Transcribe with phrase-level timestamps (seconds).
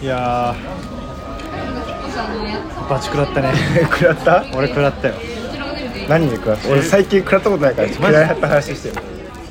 [0.00, 0.56] いやー
[2.88, 3.52] バチ食らったね。
[3.92, 4.44] 食らった？
[4.54, 5.14] 俺食らったよ。
[6.08, 6.68] 何で食らった？
[6.70, 8.94] 俺最近食らったことないから食らった話してよ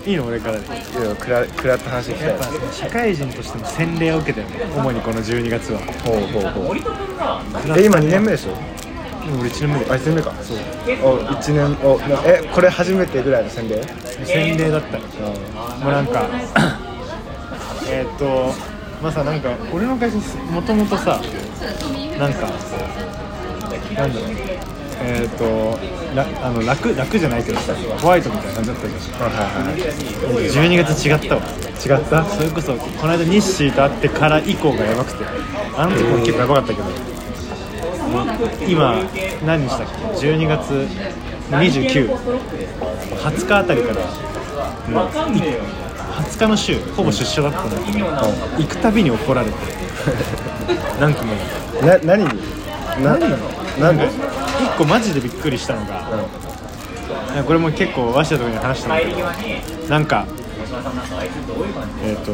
[0.07, 0.25] いいの？
[0.25, 0.65] 俺からで。
[0.65, 0.75] いや
[1.20, 2.31] 食ら食らった話したよ。
[2.31, 4.54] やっぱ社会人としても洗礼を受けたよね。
[4.75, 5.79] 主にこの12月は。
[6.04, 6.77] ほうほうほう。
[7.79, 8.52] え今2年目でしょ？
[9.29, 9.84] もう俺1年目。
[9.86, 10.32] であ1年目か。
[10.41, 10.57] そう。
[11.04, 13.82] お1年おなえこれ初めてぐらいの洗礼？
[14.25, 14.98] 洗礼だった。
[14.98, 15.04] よ
[15.84, 16.25] もうなんか
[17.89, 18.55] えーっと
[19.02, 20.18] まあさなんか俺の会社
[20.52, 21.21] もともとさ
[22.19, 22.47] なんか
[23.96, 24.29] なんだろう
[25.00, 25.78] えーっと
[26.15, 30.50] らあの楽楽じゃないけどさホワイトみたいな感じだったじはいはいはい。
[30.50, 31.42] ゃん12月違ったわ。
[31.43, 32.25] 違った？
[32.25, 35.23] それこそこの間ニッシーと会ってから以降がやばくて。
[35.78, 36.86] あの時も結構やばかったけど。
[38.67, 38.95] 今
[39.45, 39.88] 何日だっ
[40.20, 40.88] け？12月
[41.52, 44.02] 2920日あたりから
[44.92, 45.42] もうい
[46.17, 49.53] 20日の週ほぼ出社だったんだけど、行くたびに怒られて。
[51.00, 51.14] なん。
[51.14, 51.34] かも
[51.81, 52.30] うな何に？
[53.03, 53.17] な
[53.80, 53.98] 何？
[53.98, 54.06] で？
[54.06, 56.09] 一個マジでびっくりしたのが、
[57.34, 60.26] いやこれも結構鷲田とかに話したんだけどなんか
[62.04, 62.31] えっ、と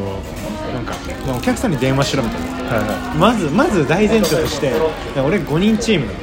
[0.74, 0.94] なんか
[1.38, 2.48] お客さんに電話しろみたいな。
[2.48, 4.72] はいはまずまず大前提として
[5.20, 6.20] 俺5人チームなの、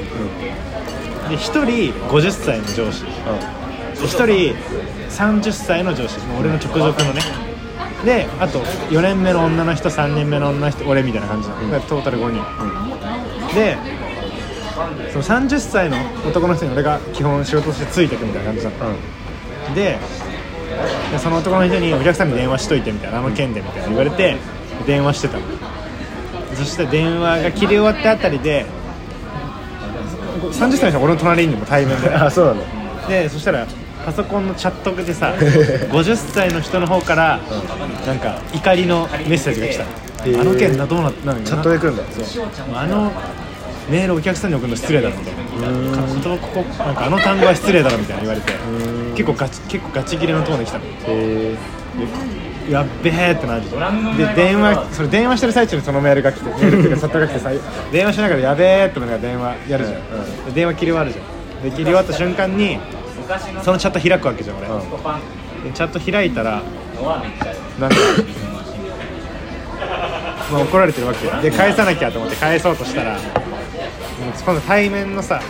[1.28, 3.04] で1人50歳の上司。
[3.04, 3.10] で
[4.06, 4.54] 1人
[5.10, 6.18] 30歳の上司。
[6.20, 7.20] もう俺の直属のね
[8.04, 11.48] であと4年目の女の人3年目の女の人俺みたいな感じ。
[11.48, 13.76] なの、トータル5人、で
[15.12, 18.84] その30歳の男の人に俺が基本仕事としてついてくみたいな感じだった。
[18.84, 18.94] の、
[19.74, 19.98] で
[21.12, 24.36] でその男の人にお客さんに電話しといてみたいなあの件でみたいな言われて
[24.86, 25.38] 電話してた。
[25.38, 25.42] の
[26.54, 28.66] そして電話が切り終わったあたりで
[30.52, 32.08] 30歳の人は俺の隣にも対面で。
[32.08, 32.60] い あそうなの。
[33.08, 33.66] でそしたら
[34.10, 37.40] パソコンのチャットでさ 50歳の人の方から
[38.04, 39.84] なんか怒りのメッセージが来た。
[39.84, 39.90] の、
[40.26, 40.40] へー。
[40.40, 42.02] あの件などうなったのチャットで来るんだ。
[42.24, 43.12] そうあの
[43.88, 48.52] メールお客さんに送るの失礼だろみたいな言葉ここなんかあの単語は失礼だろみたいな言われて
[49.14, 50.84] 結構ガチ結構ガチ切れのトーンで来たの。
[51.06, 51.54] へ
[52.66, 53.62] でやっべえってなる。
[54.16, 57.50] で電話それ電話してる最中にそのメールが来てメールっていうかチャットが来てさ
[57.92, 60.02] 電話しながらやべえってのが電話やるじゃん、う
[60.42, 60.44] ん。
[60.46, 61.62] で電話切り終わるじゃん。
[61.62, 62.78] で切り終わった瞬間に
[63.62, 64.80] そのチャット開くわけじゃん俺、うん。
[65.64, 66.62] でチャット開いたら
[67.78, 67.96] なんか
[70.52, 71.26] まあ怒られてるわけ。
[71.26, 73.22] よで返さなきゃと思って返そうとしたらもう
[74.44, 75.40] 今度対面のさ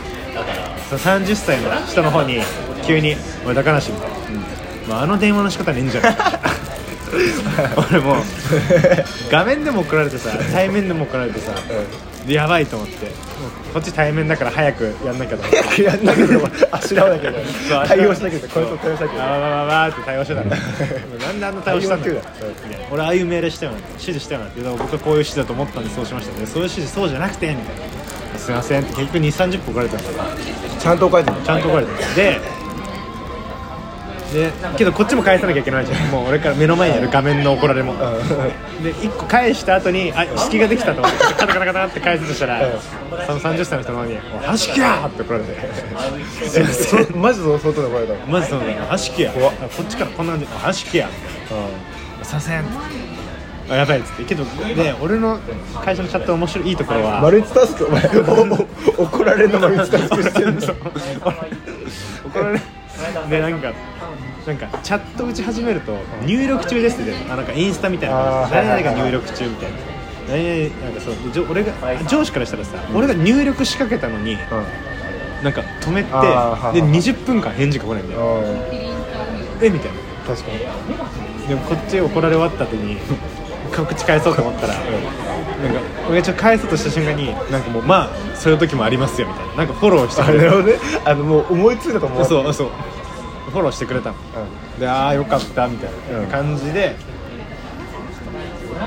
[0.89, 2.41] その30歳の人の方に
[2.87, 4.17] 急に「俺高梨」みたいな、
[4.89, 6.15] まあ、あの電話の仕方ねえんじゃない？
[7.91, 8.17] 俺もう
[9.31, 11.61] 画面でも怒られてさ対面でも怒られてさ、で
[12.27, 13.07] やばいと思って。
[13.07, 20.51] もうこっち対面だから早くやんなきゃと思ってやんなきゃでもあしらわなきゃそう対応しなきゃこれと対応しなきゃバババババーって対応してたの。
[20.51, 22.09] なんであんな対応したんだ
[22.91, 26.39] 俺ああいう命令したよな指示したよなって僕はこういう指示だと思ったんでそうしました。
[26.39, 27.77] ねそういう指示そうじゃなくてみたい
[28.33, 28.39] な。
[28.39, 28.93] すいませんって。
[28.95, 30.29] 結局2 3 0分怒られてたんだよ。
[30.79, 32.41] ちゃんと書いてるちゃんと怒られてたで
[34.33, 36.11] でけどこっちも返さなきゃいけないじゃん。
[36.11, 37.95] もう俺から目の前にある画面の怒られも。
[38.83, 42.61] で1個返した後にあ隙ができたと思ってカタカタカタって返すとしたら
[43.27, 45.55] その30歳の人の方に「おいはしきや!」って怒られて
[46.49, 47.07] 「すいません。
[47.07, 49.51] そマジその外で怒られたのまずその「はしきや」こ
[49.83, 51.09] っちからこんなんで「はしきや」
[52.23, 52.65] すいません
[53.71, 54.25] あやばいっつって。
[54.25, 55.39] けどで俺の
[55.85, 57.87] 会社のチャット面白いいいところはマルチタスク？
[57.87, 58.03] お前
[58.99, 60.77] 怒られるのマルチタスクしてるんだ そう。
[62.27, 62.61] 怒られ
[63.29, 63.73] でなんか
[64.47, 68.51] なんかチャット打ち始めると入力中ですってあなんかインスタみたいなあー。
[68.51, 69.79] 誰々が入力中みたいな。
[70.29, 71.73] 何々なんかそうでじょ俺が
[72.07, 74.37] 上司からしたらさ、俺が入力しかけたのに
[75.43, 80.01] なんか止めてで20分間返事が来ないんだようんえみたいな。
[80.27, 82.97] 確かにでもこっち怒られ終わった後に
[83.77, 84.89] こっち返そうと思ったら、なんか
[86.09, 89.55] 俺がちょっと返そうとした瞬間になんかもうまあそういう時もありますよみたいな。
[89.57, 90.63] なんかフォローしてあくれた。
[90.63, 90.75] ね。
[91.05, 92.71] あのもう思いついたと思うそうそう。
[93.51, 94.17] フォローしてくれたの。
[94.79, 96.95] でああよかったみたいな感じで、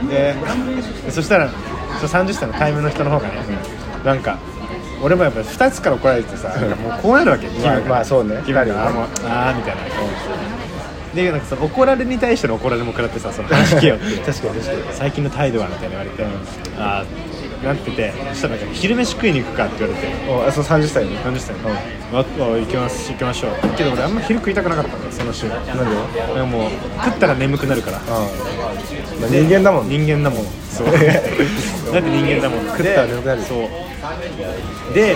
[0.09, 0.35] で
[1.05, 1.49] でそしたら
[1.99, 3.35] その30歳の対面の人の方がね、
[4.03, 4.37] なんか
[5.01, 6.47] 俺もやっぱ2つから怒られてさ、
[6.81, 8.41] もうこうなるわけまあまあそうね。
[8.45, 8.87] 気分が。
[8.87, 9.81] ああーみたいな
[11.15, 14.97] でなんかその怒られに対しての怒られも食らってさその話聞けよって 確かに確かに。
[14.97, 16.25] 最近の態度はみたいな言われて、
[16.77, 20.07] ああなっててそしたらなんか昼飯食いに行くかって言われて。
[20.29, 21.17] おあそう30歳に。
[21.19, 23.51] 30歳の、ああ行きます行きましょう。
[23.77, 25.47] けど俺あんま昼食いたくなかったんだよその週。
[25.47, 25.77] なんなん
[26.13, 26.69] でかもう
[27.05, 27.99] 食ったら眠くなるから。
[27.99, 28.27] まあ
[29.29, 29.89] 人間だもん。
[29.89, 30.45] ね人間だもん。
[30.69, 30.87] そう。
[30.87, 32.65] だって人間だもん。
[32.65, 33.41] 食ったら眠くなる。
[33.43, 34.93] そう。
[34.93, 35.15] で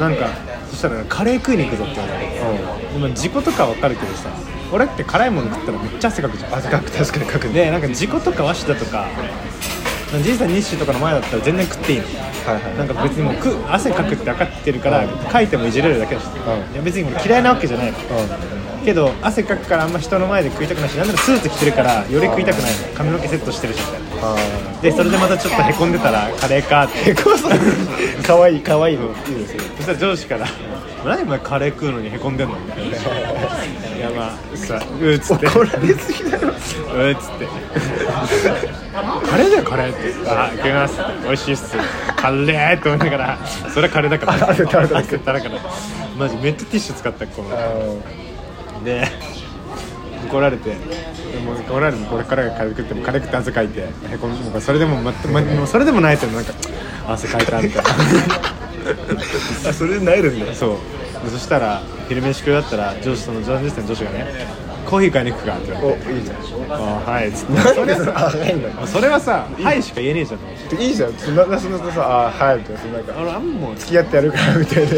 [0.00, 2.34] なんかそしたらカレー食いに行くぞって言われて、
[2.92, 4.28] でも事故とかは分かるけどさ
[4.72, 6.54] 俺って辛いもの食ったらめっちゃ汗かくじゃん。
[6.54, 9.06] 汗かく確かにかくねでなんか事故とか鷲田とか
[10.22, 12.04] じいさん日誌とかの前だったら全然食っていいの。
[12.46, 12.78] はいはい。
[12.78, 15.10] なんか別にもう食う汗かくって分かってるから、うん。
[15.32, 16.28] 書いてもいじれるだけだし、ん。
[16.36, 17.98] いや別に俺嫌いなわけじゃないの
[18.86, 22.94] けど汗かくからあんま人の前で食いたくないしなんならスーツ着てるからより食いたくないの。
[22.94, 24.28] 髪の毛セットしてるしみたいな。
[24.32, 24.36] あ
[24.80, 27.10] でそれでまたちょっとへこんでたらカレーかって。
[27.10, 27.38] へこんあ
[28.26, 29.06] かわいいかわいいの。
[29.06, 29.62] いいですよ。
[29.76, 30.46] そしたら上司から
[31.04, 35.46] 「何お前カレー食うのにへこんでんの?」みたいな「い やまあさうーっつって。
[35.48, 36.48] 怒られすぎだろ。
[36.48, 37.46] うーっつって。
[39.28, 40.30] カレーだよカレーって。
[40.30, 40.94] あいきます。
[41.24, 41.76] 美味しいっす。
[42.16, 43.38] カレーって思いながら。
[43.74, 44.32] それはカレーだから。
[44.46, 45.50] あ汗垂らから。
[46.16, 48.25] マジめっちゃティッシュ使ったこのあ
[48.86, 49.06] で
[50.28, 50.76] 怒られてで
[51.44, 56.52] も怒られてこれからがカレー食ってもカレー食って汗かいてへこんそれでも、まま、もうそれでもないとなんか
[57.08, 57.90] 汗かいたみたいな。
[59.68, 61.24] あそれで萎えるんだそう。
[61.24, 64.26] でそしたら昼飯食いだったら上司その30歳の上司がね
[64.84, 66.08] コーヒー買いに行くかって言われて。
[66.08, 66.36] おいいじゃん。
[66.72, 67.28] あはい。
[67.28, 67.52] っつって。
[67.52, 70.80] なんそれでそれあはいんだそれはさ「はい」しか言えねえじゃん。
[70.80, 71.12] いいじゃん。
[71.14, 73.00] そんなそんなさあはいみたいな。
[73.00, 74.90] んかあんもう付き合ってやるからみたいな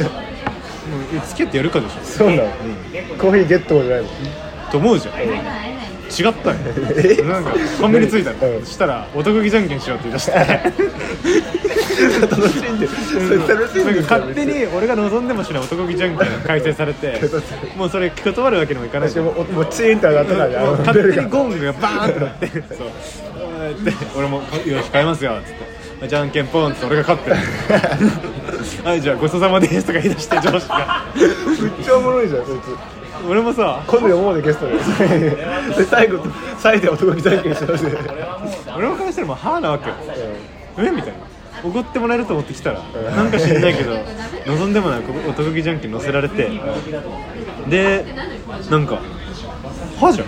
[0.88, 1.94] もう付き合ってやるかでしょ。
[2.04, 2.42] そうなの。
[3.18, 4.08] コーヒーゲットじゃないの。
[4.70, 5.14] と思うじゃん。
[6.08, 6.56] 違ったよ。
[7.24, 8.64] なんかコンビニ着いたの、うん。
[8.64, 10.32] そしたら「お得意じゃんけんしよう」って言い出して。
[12.20, 17.20] 楽しんでそれ楽しんでなんか勝手に俺が望んでもしない男気じゃんけんが開催されて
[17.76, 19.26] もうそれ断るわけにもいかないじゃん。
[19.26, 22.46] 私ももうチーンって上がったからねあの勝手にゴングがバーンってなって。
[22.74, 22.88] そう。
[23.84, 25.67] で俺も「よし買いますよ」っつって
[26.06, 27.36] 「じゃんけんポン」って俺が勝ってる。
[28.84, 31.04] はいじゃあごちそうさまですとか言い出して上司が。
[31.14, 32.76] めっちゃおもろいじゃんそいつ。
[33.28, 34.74] 俺もさ今度読もうでゲストで。
[34.78, 36.24] で最後
[36.58, 37.90] 最後で男気じゃんけんしようぜ。
[38.76, 39.94] 俺もからしたらもう歯なわけよ。
[40.78, 41.12] えみたいな。
[41.64, 42.80] おごってもらえると思ってきたら
[43.16, 43.96] なんか知んないけど
[44.46, 46.48] 望んでもない男気じゃんけん乗せられて。
[47.68, 48.04] で
[48.70, 48.98] なんか
[49.98, 50.26] 歯じゃん。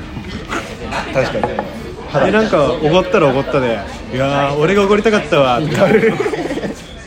[1.15, 1.55] 確かに
[2.25, 3.79] でなんかおごったらおごったで
[4.13, 5.77] 「いやー俺がおごりたかったわ」 って。
[5.77, 6.13] 誰い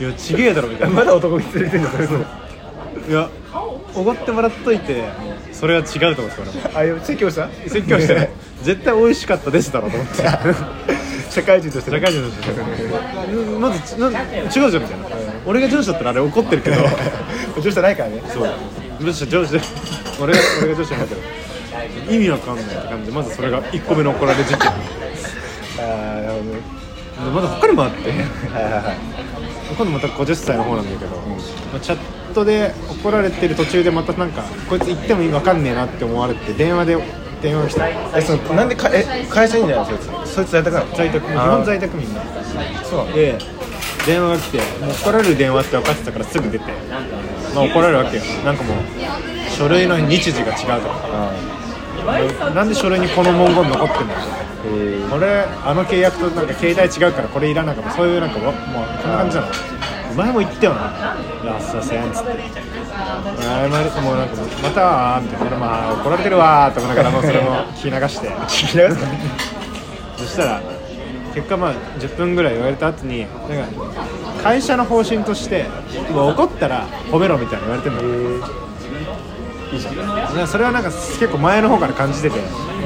[0.02, 0.94] やちげえだろ」みたいな。
[0.94, 3.28] まだ男気連れてんだそれいや
[3.94, 5.04] おごってもらっといて
[5.52, 6.78] それは違うと思って俺も。
[6.78, 7.48] あいや説教した？
[7.68, 8.30] 説教してない
[8.62, 10.22] 絶対美味しかったですだろうと思って。
[11.30, 12.50] 社会人として社会人として
[13.34, 14.12] うんまずちな違う
[14.52, 15.06] じゃんみたいな。
[15.46, 16.76] 俺が上司だったらあれ怒ってるけど。
[17.58, 18.22] 上司じゃないからね。
[18.32, 18.48] そう。
[19.00, 19.52] 上司上司。
[19.52, 19.60] で
[20.20, 21.20] 俺が俺が上司なんだけど
[22.10, 24.58] 意味わかんないって感じでまずそれが1個目の怒られ事件。
[24.58, 24.70] であ
[25.82, 26.44] あなるほど。
[26.44, 26.60] ね
[27.34, 28.10] まだ他にもあって。
[28.10, 28.18] はい
[28.64, 28.96] はいはい。
[29.76, 36.98] 今度また50歳の方なんだけど、まあチャットで怒られてる途中でまたなんかこいつ言っても意味わかんねえなって思われて電話で
[37.40, 37.88] 電話来た。
[37.88, 40.34] えそのなんでかえ会社員じゃないそいつ。
[40.34, 40.94] そいつ在宅なの？
[40.96, 42.20] 在宅基本在宅みんな
[42.84, 43.12] そうなの？
[43.16, 43.38] で
[44.06, 46.64] 電話が来てもう怒られる電話って分かってたからすぐ出て、
[47.54, 48.22] まあ、怒られるわけよ。
[48.44, 48.76] なんかもう
[49.50, 51.00] 書類の日時が違うとか。
[51.04, 51.32] あ
[52.54, 54.20] なんで書類にこの文言残ってんだよ
[54.66, 55.14] えー。
[55.14, 59.48] 俺あの契約となんか携帯違うからこれいらないからそういうなんかわもうこんな感じなの？
[60.14, 62.30] 前も言ったよな「いやすいません」っつって
[63.42, 68.28] 「謝るもうなんかまたは」みたいな俺まあ怒られてるわーと思いながらもうそれも聞き流して。
[68.46, 69.06] 聞き流すか
[70.18, 70.60] そしたら
[71.34, 73.68] 結果まあ10分ぐらい言われた後になんか
[74.44, 75.64] 会社の方針として
[76.14, 77.96] 怒ったら褒めろみたいな言われてる
[78.40, 78.46] の
[79.76, 82.38] いやそれはなんか結構前の方から感じてて。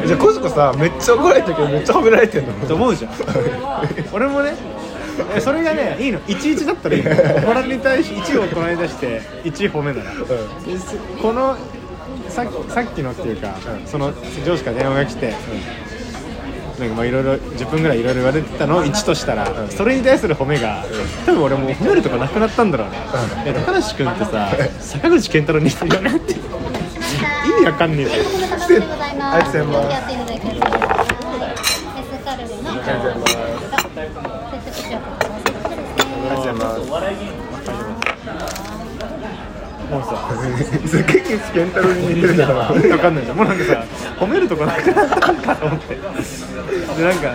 [0.07, 2.53] じゃあコスコさめっちゃ怒られてるけどめっちゃ褒められてんの？
[2.69, 3.13] と思うじゃん。
[4.13, 4.55] 俺もね
[5.35, 6.21] えそれがねいいの。
[6.21, 7.11] 11だったらいいの。
[7.11, 10.13] 怒られに対し1を怒られに対して1褒めなら。
[11.21, 11.57] この
[12.29, 14.13] ささっきのっていうか、その
[14.47, 15.35] 上司から電話が来て、
[16.79, 20.85] なんかまあいろいろ10分ぐらいいろいろ言われてたのを1としたら、それに対する褒めが、
[21.27, 22.99] 多分俺もう褒めるとこなくなったんだろうね、
[23.45, 26.35] いや高梨君ってさ坂口健太郎に似てるよねって
[27.17, 29.37] 意味わかんねえじゃんお待たせでございます。
[29.37, 30.57] ありがとうございますやっていただきます。
[30.59, 31.53] はい。
[31.99, 32.71] エスカルビの。
[32.71, 34.29] ありがとうございます。
[34.65, 35.25] 接触塩こあ
[36.19, 36.79] りがとうございます
[39.89, 40.09] もうさ
[40.87, 43.85] 坂口健太郎に似てるんだから わかんないじゃんもうなんかさ
[44.21, 46.01] 褒めるとこなくなったんかと思ってで
[47.05, 47.35] なんか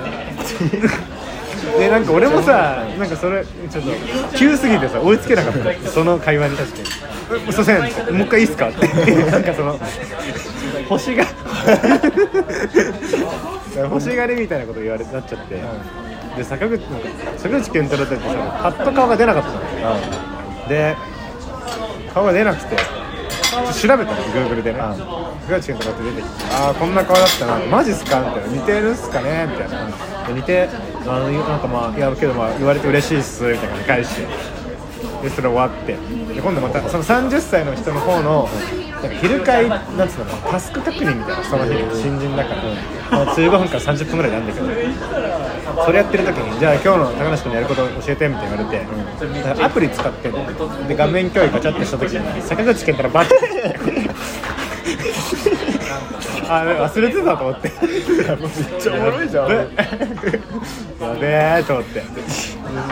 [1.80, 3.92] でなんか俺もさなんかそれちょっと
[4.38, 6.86] 急すぎてさ追いつけなかったその会話に確かに
[7.40, 7.80] 「すいません。
[8.16, 8.88] もう一回いいっすか?」って
[9.32, 9.80] なんかその
[10.90, 11.26] 星が
[13.90, 15.62] 星がりみたいなこと言われなっちゃって、
[16.38, 16.84] で坂口
[17.38, 18.22] 坂口健太郎ってさ
[18.62, 20.68] パッと顔が出なかったの。
[20.68, 20.96] で
[22.14, 24.80] 顔が出なくて調べたの Google でね。
[25.48, 27.58] 坂口健太郎って出てきてああこんな顔だったな。
[27.70, 28.20] マジっすか？
[28.20, 28.58] みたいな。
[28.58, 29.48] 似てるっすかね？
[29.50, 29.88] みたいな。
[30.28, 30.70] で似て
[31.08, 34.28] あのなんかまあいやけどまあ言われて嬉しいっすみたいな返して
[35.24, 35.94] でそれ終わって。
[36.34, 38.50] で今度またその30歳の人の方の
[39.02, 42.62] なんか昼会なんつうのタスク確認みたいなその日新人だから、
[43.26, 44.68] もう15分から30分ぐらいなんだけど。
[45.86, 48.86] それやってる時にじゃあ今日の高梨君のやること教えてみたいに言われて、
[49.48, 49.58] なん。
[49.58, 50.30] かアプリ使って
[50.88, 53.36] で画面共有ガチャってした時に坂口健太らバッて。
[56.50, 57.72] あ忘れてたと思って。
[57.82, 58.02] めっ
[58.80, 59.50] ちゃおもろいじゃん。
[59.50, 59.66] や
[61.20, 61.28] べ
[61.60, 62.04] えと思って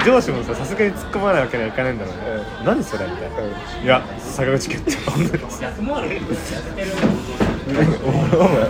[0.06, 2.22] 上司もささすがに突っ込まないわけにはいかないんだろうね、
[2.66, 3.38] 何それみたいな、
[3.84, 5.28] いや坂口健太お前
[8.34, 8.68] お前。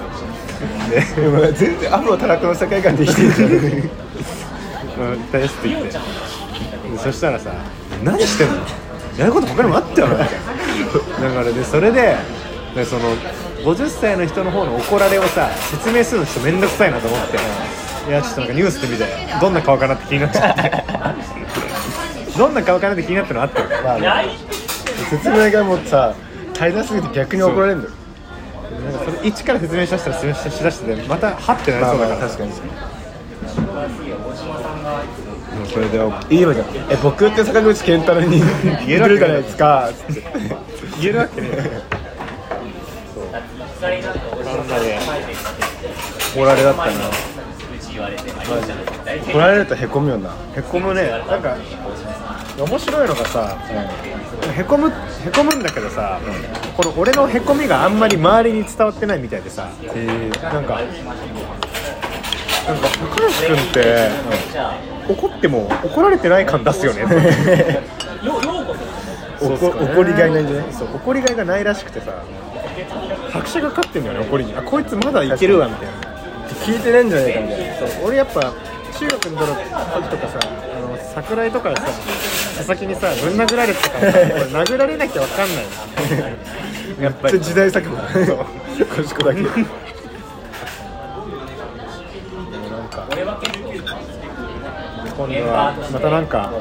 [1.28, 3.50] お前全然アフロタラクの世界観で生きてるじゃん。
[5.02, 5.92] うんですって言って。
[5.92, 5.98] で
[7.00, 7.52] そしたらさ
[8.04, 8.56] 「何してんの？
[9.18, 10.40] やること他にもあったよな」みたい
[11.22, 12.16] なだからでそれで
[12.76, 13.16] でその
[13.64, 17.38] 50歳の人の方の怒られをさ説明するのちょっと面倒くさいなと思って
[18.08, 19.06] いやちょっとなんかニュースで見て
[19.40, 20.62] どんな顔かなって気になっちゃって。
[22.38, 24.30] どんな顔かなって気になったのあったよまあね。
[25.10, 26.16] 説明がもうさ
[26.54, 27.94] 大変すぎて逆に怒られるんだよ。
[28.86, 32.52] なんかそれ一から説明しだしたら説明しだしててまたはってなりまあまそうだからあ確かに。
[35.68, 38.40] それで言えばじゃんえ僕って坂口健太郎に
[38.88, 40.24] 言えるじゃないですかつって
[41.02, 41.50] 言えるわけね
[43.80, 43.92] そ
[44.64, 45.00] んなで
[46.36, 46.92] 怒られだったな
[49.32, 50.30] 怒られるとへこむよな。
[50.56, 51.10] へこむね。
[51.28, 51.56] なんか
[52.60, 53.58] 面白いのがさ、
[54.58, 54.92] へこむへ
[55.32, 56.20] こむんだけどさ、
[56.76, 59.70] この俺のへこみがあんまり周りに伝わってないみたいでさ、
[60.44, 64.10] なんかなんか高梨君って、
[65.10, 67.04] 怒っても怒られてない感出すよね。
[69.42, 70.72] 怒りがいないんじゃない？
[70.72, 72.12] そう怒りがいがないらしくてさ
[73.32, 74.54] 拍車がかかってんだよね怒りに。
[74.56, 75.94] あこいつまだいけるわみたいな
[76.66, 77.76] 聞いてないんじゃないかみたいな。
[77.76, 78.54] そう俺やっぱ
[79.00, 79.48] 中学の時
[80.10, 80.46] とかさあ
[80.80, 81.82] の桜井とかでさ
[82.58, 84.30] 佐々木にさぶん殴られてたからさ俺
[84.64, 85.66] 殴られなきゃわかんない
[87.00, 87.40] の やっぱり。
[87.42, 87.96] 時代錯誤。
[88.26, 88.34] そ
[88.84, 89.42] う賢だけ。
[89.42, 89.54] なん
[92.90, 93.08] か
[95.18, 96.52] 今度はまたなんか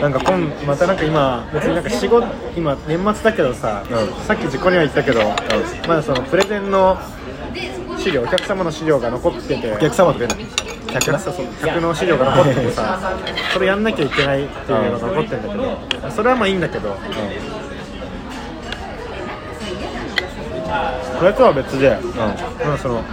[0.00, 3.96] なんか今またなんか今別になんか仕事今年末だけどさ、うん。
[4.24, 5.20] さっき実行には言ったけど、
[5.88, 6.98] まだそのプレゼンの
[8.00, 9.72] 資料お客様の資料が残ってて。
[9.72, 10.46] お客様とか言うの
[10.90, 12.98] 客そうそう客の資料が残っててさ
[13.52, 16.96] それやんなきゃいけないっていうのが残ってるんだけどそれはまあいいんだけど、
[21.18, 21.96] それとは別で、
[22.64, 23.04] まあその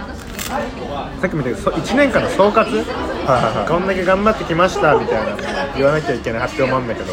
[1.20, 2.64] さっきも言ったけどそ1年間の総括？
[2.64, 3.68] はいはいはい。
[3.68, 5.36] こんだけ頑張ってきましたみたいな
[5.76, 7.12] 言わなきゃいけない発表もあるんだけど、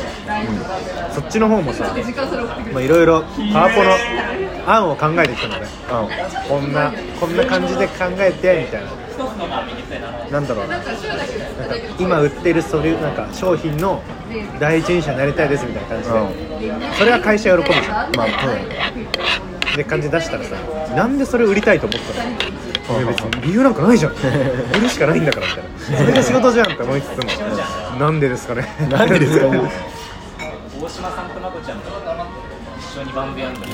[1.13, 1.94] そっちの方もさ
[2.74, 3.22] まあいろいろ
[3.53, 3.91] パワポの
[4.67, 5.67] 案を考えてきたのね、
[6.48, 8.89] こんなこんな感じで考えてみたいな。
[10.31, 10.77] なんだろうな。
[10.77, 10.91] なんか
[12.00, 14.01] 今売ってるそれなんか商品の
[14.60, 16.03] 第一人者になりたいですみたいな感
[16.60, 18.15] じで、それは会社喜ぶじゃん。
[18.15, 18.27] まあ
[19.77, 20.55] で感じ出したらさ
[20.95, 23.00] なんでそれ売りたいと思ったの？
[23.00, 23.41] いや別に。
[23.41, 24.13] 理由なんかないじゃん。
[24.13, 24.15] 売
[24.81, 25.98] るしかないんだからみたいな。
[25.98, 27.24] それが仕事じゃんって思いつつも。
[28.00, 28.67] なんでですかね？
[28.81, 29.48] うんなんでですか？
[29.48, 29.60] ね
[30.81, 31.89] 大島さんとまこちゃんと
[32.79, 33.72] 一緒にバンドやんのみた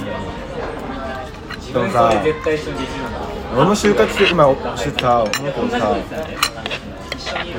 [1.62, 3.20] 自でも分さそれ絶対一緒にできるんだ
[3.56, 4.46] 俺も就活して今
[4.78, 5.80] してさ思うけどさ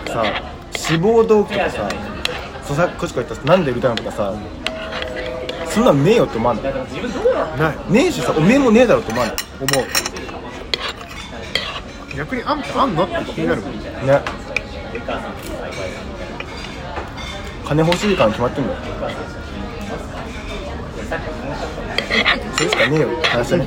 [0.07, 1.89] さ志望動機とかさ
[2.65, 3.49] そうさこっちから言った。
[3.49, 3.89] らなんで売りた。
[3.89, 4.35] いのとかさ
[5.67, 9.87] そんなんねえよって思わないないねえしさおめえもねえだろって思わない思う
[12.15, 13.81] 逆にあんあんのって気になるもんね
[17.65, 18.79] 金欲しいから決まってんだよ
[22.63, 23.67] それしかねえよって話だね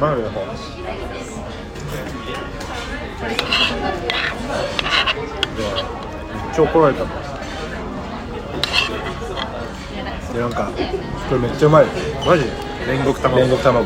[0.00, 0.40] マジでほ
[6.56, 7.18] 超怒られたもん。
[10.34, 10.50] でなん。
[10.50, 10.72] か
[11.28, 11.86] これめっちゃうまい
[12.26, 12.42] マジ
[12.88, 13.84] 煉獄卵煉獄卵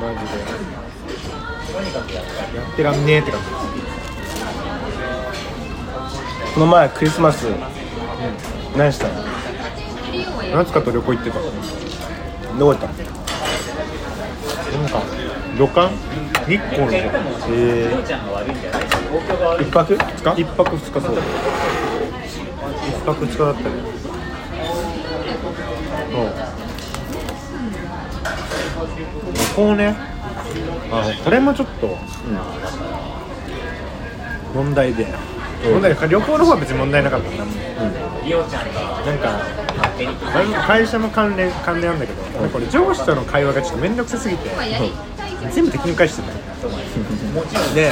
[0.00, 0.18] マジ
[2.08, 2.22] でや
[2.72, 3.04] ってらん。
[3.06, 3.83] ねえって感じ
[6.54, 7.46] この前クリスマス
[8.76, 9.14] 何したの？
[10.54, 11.40] 夏かと旅行行ってた？
[11.40, 11.52] どこ
[12.58, 12.86] 行った？
[12.86, 12.94] の
[14.82, 15.02] なんか
[15.58, 15.90] 旅館？
[16.46, 16.94] 日光の方。
[17.48, 18.02] えー、
[19.62, 19.96] 一泊？
[19.96, 20.40] 二日？
[20.42, 21.16] 一泊二日そう。
[22.88, 23.66] 一泊二日だったね
[26.12, 26.24] そう。
[29.32, 29.96] 旅行ね。
[30.92, 31.96] あこれもちょっと
[34.54, 35.08] 問題で、
[35.64, 37.30] 問題で旅行の方は別に問題なかった。
[37.30, 37.36] ん。
[37.36, 37.44] だ
[38.24, 44.50] リオちゃんがなんか会社の関連関連なんだけど、これ上司との会話がちょっと面倒くさすぎて、
[45.52, 46.34] 全部敵に返してるの。
[46.34, 47.44] よ
[47.74, 47.90] で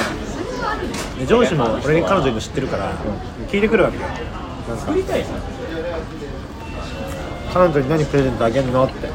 [1.18, 2.92] で上司も俺に彼女いるの知ってるから、
[3.48, 4.02] 聞いてくるわけよ。
[4.68, 4.86] なんか
[7.52, 9.08] 彼女に何プレゼントあげんのって、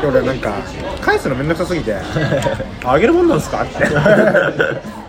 [0.00, 0.54] で俺なんか
[1.00, 1.96] 返すのめんどくさすぎて
[2.84, 3.84] あげるもんなんすかって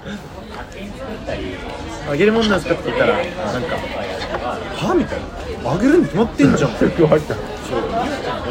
[2.10, 3.26] あげるもんなんすかって言ったらなん
[3.64, 5.26] かはみたいな。
[5.72, 6.70] あげるに決まってんじゃん。
[6.70, 7.36] 今日入った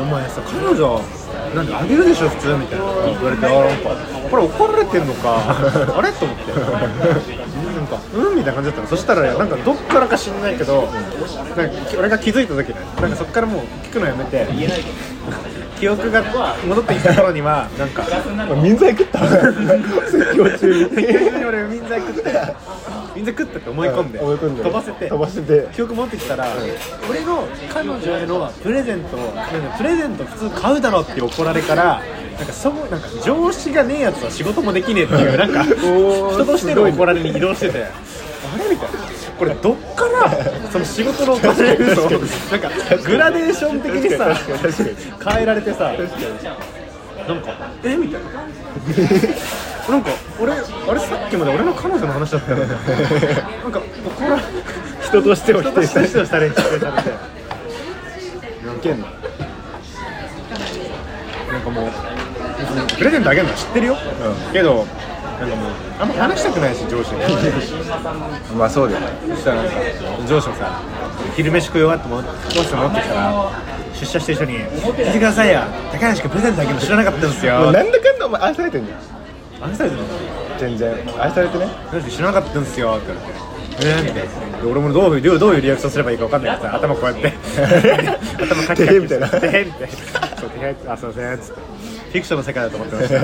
[0.01, 1.01] お前さ彼女
[1.55, 2.85] なんかあげるでしょ普通みたいな。
[3.07, 5.39] 言われてあなんかこれ怒られてんのか
[5.97, 6.11] あれ？
[6.11, 6.53] と思って。
[6.53, 8.89] なんかうんみたいな感じだったの。
[8.89, 10.89] そしたらなんかどっからか知んないけど
[11.57, 12.75] なんか俺が気づいた時ね。
[13.01, 14.47] なんかそっからもう聞くのやめて。
[15.79, 16.23] 記憶が
[16.67, 18.05] 戻ってきた頃にはなんか
[18.63, 19.19] 民剤食った？
[19.19, 20.89] 説教中
[21.39, 22.31] に俺民剤食って
[23.15, 24.63] 民剤食ったって思い込んで,、思い込んで。
[24.63, 25.69] 飛ばせて飛ばせて。
[25.75, 26.47] 記憶持ってきたら、
[27.09, 32.03] 俺の彼女へのプレゼントをなんかプレゼント普通買うだろって怒られから
[32.39, 38.99] なんかそうなんか上司がねえやつは仕事もできねえっていう なんか人としての怒られに移動しててあれみたいな。
[39.39, 40.31] これどっから
[40.71, 42.71] その仕事の怒られるのなんか
[43.05, 44.33] グラデーション的にさ
[45.33, 45.93] 変えられてさ
[47.27, 47.97] なんかえ？
[47.97, 48.31] みたいな。
[49.89, 50.57] なんか俺あ
[50.95, 52.67] れさっきまで俺の彼女の話だったよね。
[52.67, 54.41] なんか怒ら
[55.03, 56.01] 人としてを人否定した。
[56.01, 56.61] としてを否定されて。
[56.61, 56.63] い
[58.83, 59.07] けんの。
[61.53, 63.97] なんかもう別にプレゼントあげるのは知ってるよ、
[64.53, 64.87] けど
[65.41, 67.21] なんかもうあんま話したくないし上司に
[68.57, 69.07] まあそうだよね。
[69.31, 69.73] そしたらなんか
[70.29, 70.81] 上司もさ
[71.37, 73.51] 昼飯食い終わってもどうして戻ってきたら
[74.01, 75.61] 出社してる人に「聞いてくださいよ
[75.93, 78.95] 高梨君プレゼントあげるの知らなかったんですよ」もうなんだかんだお前愛されてんじゃ
[79.67, 80.09] ん愛されてるの？
[80.59, 81.67] 全然愛されてね
[82.09, 83.55] 知らなかったんですよって言われて。
[83.77, 84.23] えー、みたい
[84.53, 87.33] なで俺もどういうどういうリアクションすればいいか分かんないからさ頭こうやって
[88.41, 91.61] 頭カキカキてへみたいなてへみたいなそうてへあすいませんっつって
[92.13, 93.15] フィクションの世界だと思ってました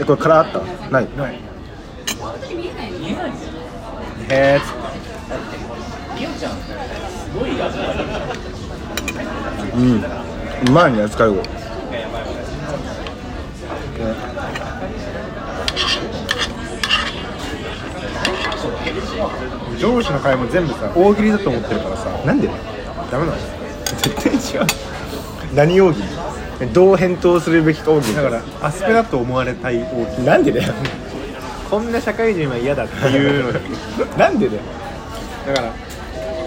[0.00, 0.60] えこれ殻あった？
[0.90, 1.08] ない。
[1.16, 1.34] ない。
[4.28, 4.60] へー
[9.74, 10.04] うん。
[10.68, 11.42] うまいね使い子
[19.78, 22.08] 上司の会も全部さ大喜利だと思ってるからさ。
[22.24, 22.48] なんで？
[23.10, 23.38] ダメなの。
[23.96, 24.66] 絶対違う。
[25.54, 26.19] 何大喜利？
[26.66, 30.74] どう返答するべきか大喜利だからアスペだと思われたい大喜利なんでだよ。
[31.70, 33.60] こんな社会人は嫌だっていうのだ
[34.16, 34.62] なんでだよ。
[35.54, 35.72] から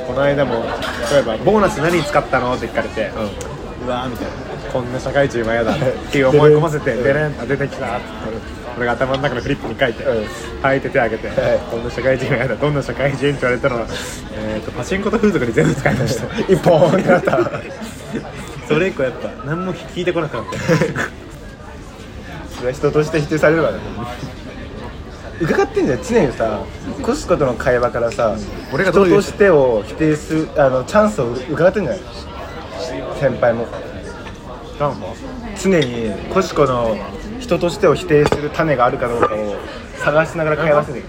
[0.08, 0.64] この間も
[1.12, 3.10] 例えば「ボーナス何に使ったの?」って聞かれて、
[3.86, 4.34] うわーみたいな。
[4.72, 5.76] こんな社会人は嫌だっ
[6.12, 7.04] ていう思い込ませてうん。
[7.04, 8.02] デレンあ出てきたって
[8.76, 10.26] 俺が頭の中のフリップに書いて、うん。
[10.64, 11.60] 書いて手挙げて、はい。
[11.70, 13.86] こんな社会人は嫌だどんな社会人って言われたのは、
[14.36, 16.26] えー、とパチンコと風俗に全部使いました。
[16.52, 17.40] 一本ってなった
[18.74, 20.58] それ以降やっぱ何も聞いてこなくなって
[22.56, 23.80] それは人として否定されるわね。
[25.42, 26.64] 伺ってんじゃん常にさ
[27.02, 28.38] コスコとの会話からさ
[28.72, 32.02] 俺が人としてを否定するあのチャンスを伺ってんじゃない？
[33.20, 33.68] 先輩も。
[35.62, 36.98] 常にコシコの
[37.40, 39.56] 人としてを否定する種があるかどうかを
[39.98, 41.06] 探しながら会話してる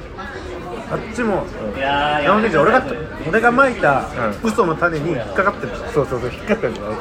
[0.90, 1.44] あっちも、
[1.80, 2.84] なのでじゃあ俺が
[3.26, 4.06] 俺がまいた
[4.42, 5.72] う嘘の種に引っかかってる。
[5.92, 6.96] そうそうそう引っかかったんだよあい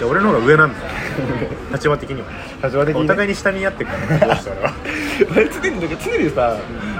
[0.00, 0.84] じゃあ俺の方が上なんだよ。
[1.74, 2.26] 立場的には。
[2.64, 4.72] 立場的にお互いに下にやってるからどうして俺は。
[5.36, 6.56] 俺常にだから常にさ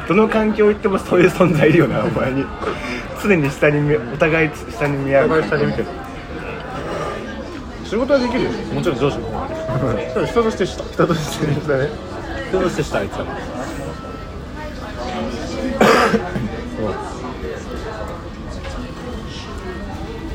[0.07, 2.45] どの環境行ってもそういう存在いるよな お前に。
[3.23, 5.27] 常に下に見お互い下に見合う。
[5.27, 5.87] お互い下に見てる。
[7.85, 8.51] 仕事はできるよ。
[8.75, 9.49] もちろん上司も。
[10.13, 11.89] ただ人としてした人として下ね。
[12.51, 13.25] 人としてしたあいつは。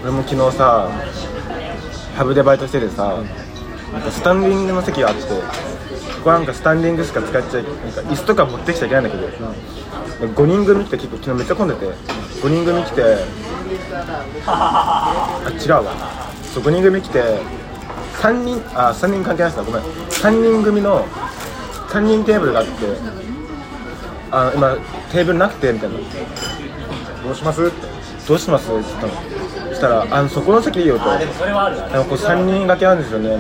[0.02, 0.90] 俺も昨日さ
[2.16, 3.22] ハブでバイトしててさ、
[3.94, 5.42] なんかスタンディングの席があってこ
[6.24, 9.28] こなんかスタンディングしか使っちゃいなんか椅子とか持ってきちゃいけないんだけど、
[10.34, 13.18] 5人組来て結構昨日めっちゃ混んでて5人組来て
[14.48, 15.84] あ違うわ。
[16.54, 17.22] そう5人組来て
[18.22, 19.82] 3人あ3人関係ないですかごめん。
[19.84, 21.06] 3人組の
[21.90, 22.72] 3人テーブルがあって
[24.32, 24.76] あ今
[25.12, 25.98] テーブルなくてみたいな。
[27.24, 27.66] どうします？
[27.66, 27.88] って。
[28.28, 28.72] どうします？
[28.72, 29.14] って言ったの。
[29.86, 33.38] したら「あのそこの席いいよ」と「あのこれ3人掛けなんですよね」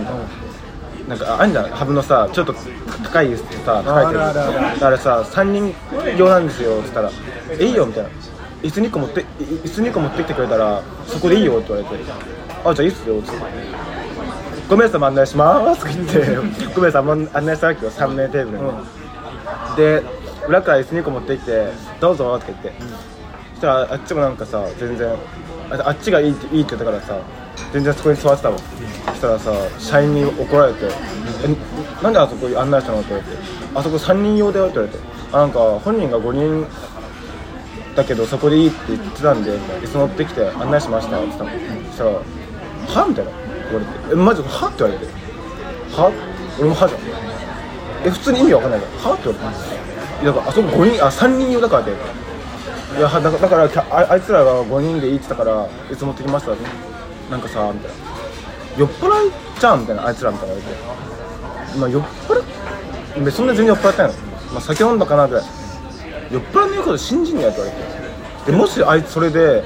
[1.07, 2.55] なんかああんじゃんハブのさちょっと
[3.03, 5.75] 高いさ高いテーブルあるあるああれさ3人
[6.17, 7.11] 用なんですよって言ったら
[7.59, 8.09] 「えいいよ」みたいな
[8.63, 9.23] 「椅子2個持ってい
[9.63, 12.03] 椅子2個持ってきてくれたらそこでいいよ」って言われて
[12.65, 13.31] 「あじゃあいいっすよ」って。
[13.31, 13.45] 言って
[14.67, 16.17] 「5名様案内します」とか言って
[16.73, 18.71] 5名様案内したわけよ3名テーブルに、
[19.77, 20.03] で
[20.47, 21.67] 裏から椅子2個持ってきて
[22.01, 22.81] 「どうぞ」って言って、
[23.53, 25.15] そしたらあっちもなんかさ全然
[25.69, 27.17] あっちがいいっていいって言ったからさ
[27.73, 28.57] 全然そこに座ってたわ
[29.07, 30.85] そしたらさ社員に怒られて
[31.45, 33.37] 「えなんであそこに案内したの?」って言われて
[33.75, 34.99] 「あそこ3人用だよ」って言われて
[35.31, 36.67] 「あなんか本人が5人
[37.95, 41.49] だけどそこでいいって言ってたんで椅子乗ってきて案内しました」って言ったの
[41.89, 42.09] そしたら
[43.01, 43.31] 「は?」みたいな
[43.71, 45.05] 言われて「えマジは?」って言われて
[45.95, 46.11] 「は?」
[46.59, 46.99] 俺も「は?」じゃん
[48.05, 51.91] え普通に意味わかんないから「は?」って言われてだからあそこ5人あ3人用だからで
[52.97, 56.55] いやだからだからきゃああいつらが5人でいいって言ったからいつ持ってきました？
[57.29, 57.97] なんかさみたいな。
[58.77, 60.75] 酔っ払いじゃんみたいなあいつらみたいな言われ
[61.73, 61.77] て。
[61.79, 62.43] まあ酔っ払い
[63.19, 64.17] 別にそんな全然酔っ払ってないの、
[64.53, 65.43] まあ、酒飲んだかなぐらい。
[66.31, 67.77] 酔っ払いの言うこと信じんねやって言われ
[68.45, 68.51] て。
[68.51, 69.63] でもしあいつそれで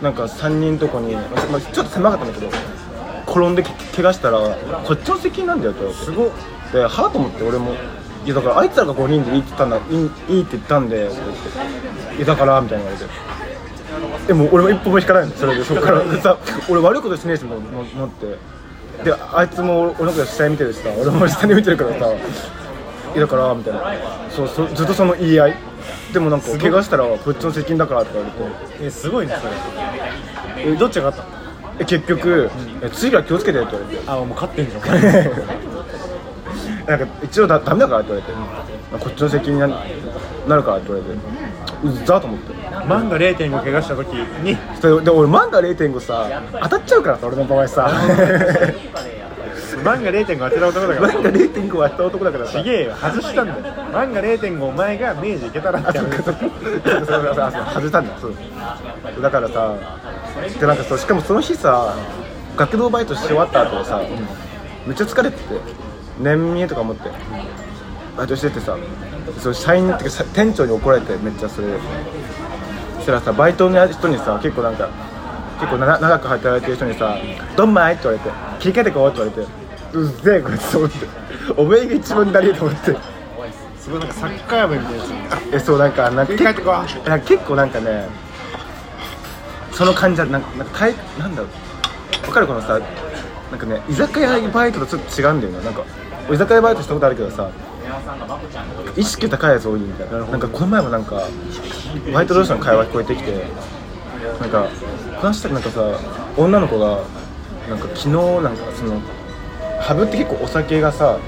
[0.00, 2.48] なんか3人とこに、まあまあちょっと狭かったんだけど
[3.26, 4.38] 転んでけ怪我したら
[4.84, 6.04] こっちの責任なんだよって言われて。
[6.04, 6.30] すご
[6.72, 7.74] ではあと思って俺も
[8.28, 11.10] いやだからあいつらが5人でいいって言ったんだいいいいって言ったんで
[12.18, 13.12] いやだからみたいな言われて。
[14.26, 15.32] でも俺も一歩も引かないの。
[15.32, 16.04] それでそこから。
[16.04, 16.36] でさ
[16.68, 18.36] 俺悪いことしねえしもう思って。
[19.02, 22.12] であいつも俺のこと下に見てるしさ俺も下に見てるからさ。
[22.12, 22.18] い
[23.14, 23.80] やだからみたいな。
[24.28, 25.54] そうそうずっとその言い合い。
[26.12, 28.34] でもなんか怪我したらこっちの責任だからって言われ
[28.78, 28.84] て。
[28.84, 29.46] えすごいねそ
[30.58, 30.70] れ。
[30.70, 31.38] えどっちが勝ったの？
[31.80, 32.50] え結局、
[32.82, 34.02] え次から気をつけてって言われて。
[34.06, 34.82] あもう勝ってんじゃん
[36.88, 39.68] なんか一応だダメだからって言われて、こっちの責任にな
[40.48, 41.20] なるからって言われて。
[41.84, 42.54] うっざと思って。
[42.86, 44.56] 漫画0.5怪我した時に。
[45.04, 47.90] で俺漫画0.5さ当たっちゃうからさ俺の場合さ。
[49.84, 51.12] 漫画0.5当てた男だから。
[51.12, 52.58] 漫画0.5は当たった男だからさ。
[52.58, 52.94] ちげえよ。
[52.96, 53.62] 外したんだよ。
[53.92, 55.98] 漫画0.5お前が明治いけたらって。
[55.98, 56.42] あそうかそうか
[57.04, 57.64] そう。
[57.74, 58.34] 外したんだそう。
[59.20, 59.74] だからさ
[60.58, 61.94] でなんかそうしかもその日さ
[62.56, 64.00] 学童バイトし終わった後さ、
[64.86, 65.87] めっちゃ疲れてて
[66.20, 67.10] 年見えとか思って、
[68.16, 68.76] バイトしててさ。
[69.40, 71.68] そう社員っていうかさ店長に怒られてめっちゃそれ。
[73.00, 74.88] したらさバイトの人にさ結構なんか
[75.60, 77.16] 結構な長く働いてる人にさ
[77.56, 79.48] 「どんまい?」って言われて「切り替えてこう」って言われて
[79.92, 80.96] 「うっぜえこいつ」と思って
[81.56, 82.96] 「お前が一番だりと思って。
[83.78, 85.04] すごいなんかサッカー部みたいな。
[85.52, 88.06] えそうなんかなんか結構なんかね
[89.72, 91.48] その感じはなんかなんか体なんだろ
[92.24, 92.26] う。
[92.26, 92.80] わかるこのさ
[93.50, 97.50] なんかね居酒屋バイトとちょっと違うんだよねなんか俺居酒屋バイトしたことあるけどさ
[98.96, 101.22] 意識高いやつ多いみたいななんかこの前もなんか
[102.12, 103.44] バイト同士の会話聞こえてきて
[104.40, 104.68] なんか
[105.20, 105.98] 話したなんかさ
[106.36, 107.04] 女の子が
[107.68, 109.00] なんか昨日なんかその
[109.80, 111.18] ハブって結構お酒がさ、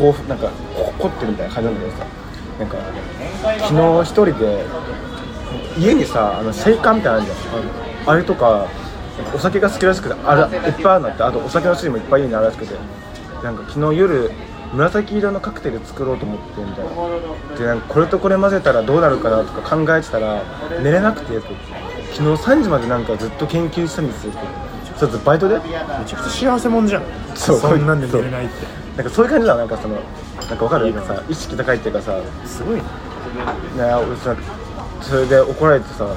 [0.00, 2.06] 豊富なんかこ凝ってるみたいな感じなんだけどさ
[2.58, 2.76] なんか
[3.60, 4.64] 昨日一人で
[5.78, 8.68] 家にさあのシェイカーみたいなのあるじゃん、あれとか
[9.34, 12.74] お酒が好きらしくてあらいっぱいあるのってあとお酒の種類もいっぱい家にあるらしくて
[13.44, 14.30] なんか昨日夜
[14.72, 17.58] 紫色のカクテル作ろうと思ってみたいな。
[17.58, 20.42] でなんかこれとこれ混ぜたらどうなるかなとか考えてたら
[20.82, 24.32] 寝れなくて昨日3時までなんかずっと研究したんですよ。
[24.98, 25.56] ちょっとバイトで？
[25.58, 26.16] めちゃくちゃ
[26.52, 27.02] 幸せもんじゃん。
[27.34, 27.58] そう。
[27.58, 28.54] そんなんで寝れないって。
[28.96, 29.96] なんかそういう感じだなんかその
[30.48, 30.94] なんかわかる？
[30.94, 32.18] なんかさ意識高いっていうかさ。
[32.46, 32.82] すごいね。
[33.76, 34.34] ね俺さ
[35.02, 36.08] それで怒られてさ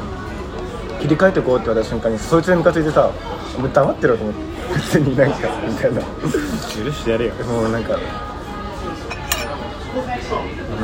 [1.02, 3.12] 切り替えてこうって言われた瞬間にそいつにムカついてさ
[3.60, 6.02] もう黙ってろと思って別になんかみたいな。
[6.02, 7.34] 許してやれよ。
[7.46, 7.90] もうなんか。
[7.92, 7.98] な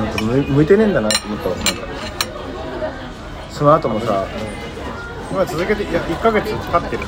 [0.03, 1.55] んか向いてねえんだなって思ったわ。
[1.55, 1.71] なんか。
[3.51, 4.25] その後もさ。
[5.31, 7.03] 今続けていや1ヶ月経ってる。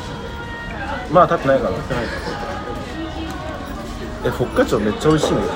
[1.12, 1.78] まあ経ってないかな。
[4.26, 5.48] えフォッカチョめっちゃ美味しいのよ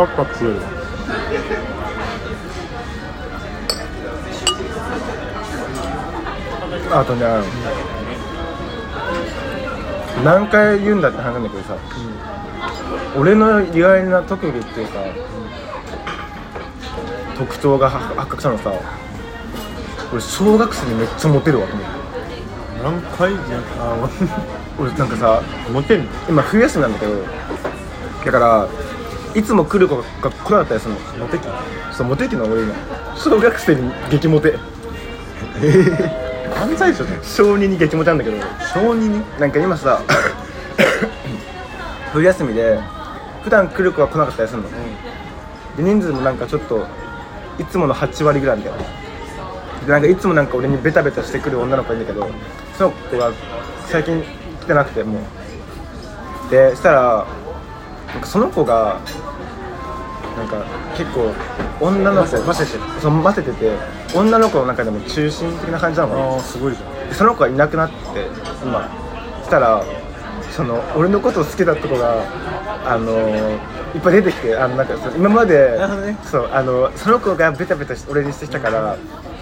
[0.00, 0.60] パクパク食える
[6.92, 7.24] あとね、
[10.24, 11.76] 何回言うんだって話なんだけどさ、
[13.16, 14.94] 俺の意外な特技っていうか、
[17.38, 18.72] 特徴が発覚したのさ。
[20.12, 21.92] 俺小学生にめっちゃモテるわと思って
[22.82, 24.08] 何回じゃあ
[24.76, 25.40] 俺なんかさ
[25.72, 26.06] モテんの？
[26.28, 27.12] 今冬休みなんだけど
[28.24, 28.66] だから
[29.34, 31.00] いつも来る子が来なかったりするの？
[31.26, 31.44] モテ期
[31.92, 32.74] そうモテ期の俺今
[33.16, 34.58] 小学生に激モテ。
[36.54, 37.22] 犯罪者じゃん。
[37.22, 38.36] 小2に激モテなんだけど。
[38.74, 39.22] 小児に？
[39.38, 40.02] なんか今さ
[42.12, 42.80] 冬休みで
[43.42, 44.68] 普段来る子が来なかったりするの、
[45.76, 46.86] で人数もなんかちょっと
[47.58, 48.78] いつもの8割ぐらいみたいな。
[49.86, 52.28] でなんかいつもなんか俺にベタベタしてくる女の子いるんだけど
[52.76, 53.32] その子が
[53.86, 54.22] 最近
[54.60, 55.22] 来てなくてもう。
[56.50, 57.26] でしたら
[58.12, 59.00] なんかその子が
[60.36, 60.64] なんか
[60.96, 61.32] 結構
[61.80, 63.72] 女の子混ぜてるそう混ぜてて
[64.14, 67.14] 女の子の中でも中心的な感じなのああすごいじゃん。
[67.14, 67.96] その子がいなくなって
[68.64, 68.88] 今
[69.42, 69.84] したら
[70.50, 72.24] その俺のことを好きだった子が
[72.86, 73.12] あの
[73.94, 76.16] いっぱい出てきてあのなんかそう今までね。
[76.24, 78.96] そうあのその子がベタベタして俺にしてきたから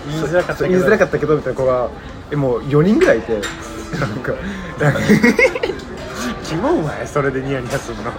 [0.06, 0.68] 言いづらかったけど。
[0.70, 1.88] 言いづらかったけどみたいな子が
[2.30, 3.32] えもう4人ぐらいいて
[3.98, 4.32] なんか
[6.44, 8.10] キモお前それでニヤニヤするの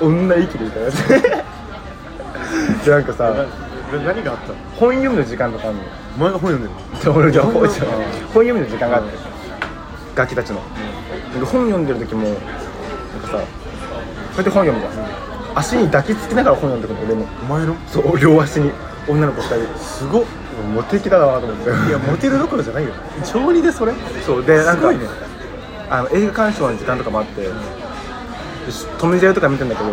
[0.00, 0.74] 女息でいな。
[0.76, 1.08] やつ
[2.84, 3.46] でなんかさ
[3.92, 4.54] 何があったの？
[4.76, 5.82] 本読むの時間とかあるの？
[6.16, 6.74] お前が本読んでる
[7.04, 7.16] の？
[7.16, 9.18] 俺じゃ本本本読むの時間があって。
[10.14, 10.56] ガキたちの、
[11.32, 12.42] で本読んでる時もなんか
[13.28, 15.58] さこうやって本読むじゃん。
[15.58, 17.26] 足に抱きつきながら本読んでるの俺も。
[17.42, 17.76] お前の？
[17.86, 18.72] そう両足に。
[19.08, 19.78] 女の子2人。
[19.78, 20.24] すごっ。
[20.74, 21.70] モテ期だなと思って。
[21.70, 22.92] いやモテるどころじゃないよ。
[23.24, 23.94] 小二でそれ
[24.26, 25.06] そうでなんかすごいね。
[25.88, 27.42] あの映画鑑賞の時間とかもあって。
[27.42, 27.50] で
[28.98, 29.90] トム・ジェルとか見てんだけど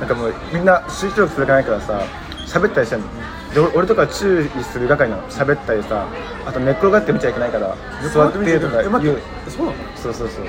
[0.00, 2.02] なんかもうみんな集中力続かないからさ
[2.46, 3.06] 喋ったりしてんの。
[3.54, 5.22] で俺俺とか注意する係なの。
[5.28, 6.06] 喋ったりさ
[6.46, 7.76] あと寝っ転がって見ちゃいけないから
[8.12, 9.18] 座ってとか言う。
[9.48, 9.78] そうなの？
[9.96, 10.44] そうそうそう。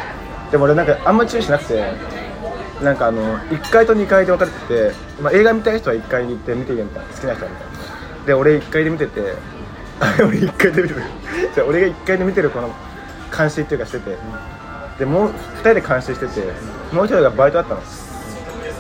[0.52, 1.94] でも俺なんかあんまり注意しなくて
[2.82, 7.10] なんかあの1階と2階で分かれてて、まあ、映画見たい人は1階に行って見ていいよみたいな。
[7.14, 8.26] 好きな人はみたいな。
[8.26, 9.22] で俺1階で見てて
[10.24, 11.04] 俺1階で見てる。
[11.68, 12.70] 俺が1階で見てるこの
[13.36, 14.18] 監視っていうかしてて
[15.00, 16.42] でもう2人で監視してて
[16.94, 17.82] もう1人がバイトだったの。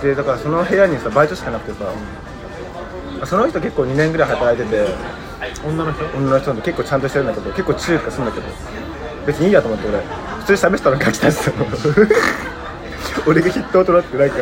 [0.02, 4.86] でだからその部屋にさバイトしかなくてさその人結構2年ぐらい働いてて
[5.66, 6.06] 女の人？
[6.18, 8.48] 女の人と結構ちゃんとしてるんだけど結構中華するんだけど
[9.26, 10.00] 別にいいやと思って俺。
[10.40, 11.52] 普通に喋ってたのガキたちと
[13.28, 14.36] 俺が筆頭となってなんか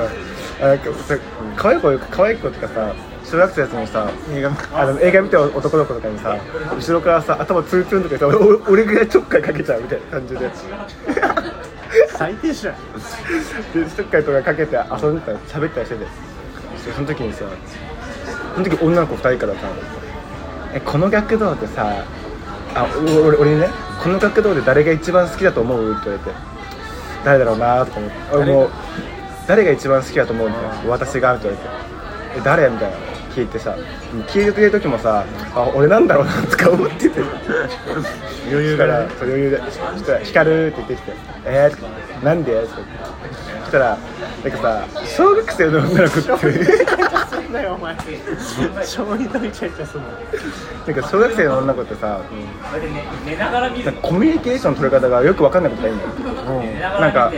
[0.61, 1.17] あなんかさ
[1.55, 6.37] 可愛い子可愛い子とかさ小学生のやつにさ映画あの映画見てる男の子とかにさ
[6.73, 10.49] 後ろからさ頭ツンツンとかさお俺ぐらいちょっかいかけちゃうみたいな感じで
[12.17, 12.75] 最低じゃん。
[13.73, 16.05] でちょっかいとかかけて遊んでたり喋ったりしてて。
[16.85, 17.39] そその時にさ
[18.55, 19.67] その時女の子2人からさ
[20.73, 22.03] 「えこの学童ってさ
[22.75, 23.67] あお俺俺にね
[24.01, 26.37] この学童で誰が一番好きだと思う?」って言われて
[27.25, 28.15] 「誰だろうな?」とか思って。
[28.35, 28.69] 俺もう
[29.47, 29.71] 誰が？
[29.71, 30.49] 一番好きだと思う？
[30.49, 30.69] みたいな。
[30.91, 31.35] 私が？
[31.35, 32.97] って言われて「え誰?」みたいな
[33.37, 33.75] 聞いてさ
[34.29, 35.23] 聞いてくれる時もさ
[35.53, 37.21] 「あ俺なんだろうな」とか思ってて。
[38.49, 41.11] 余裕から余裕でそしたら「光る」って言ってきて
[41.45, 42.69] 「えー、なんで?」って。
[42.75, 42.95] 言って
[43.25, 43.26] そ
[43.67, 43.97] したら
[44.43, 46.29] なんかさ小学生の女の子って。
[50.85, 52.21] なんか小学生の女の子ってさ
[52.69, 56.09] それでね寝ながら見るなんかコミュニケーションの取り方がよく分かんないことがいいんだよ。
[56.61, 57.13] 寝ながなん。
[57.13, 57.31] か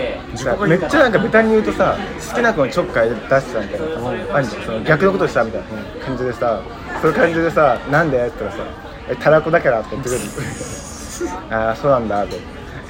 [0.67, 1.95] めっちゃなんかベタに言うとさ
[2.29, 4.63] 好きな子にちょっかい出してたみたいなあんじゃん。
[4.63, 6.61] その逆のことしたみたいな感じでさ
[7.01, 8.71] そういう感じでさ「なんで?」って言ったらさ
[9.09, 10.21] 「えたらこだから」って言ってくる。
[11.51, 12.37] ああそうなんだって。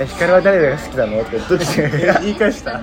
[0.02, 2.80] え光は誰が好きなのって言って言い返した？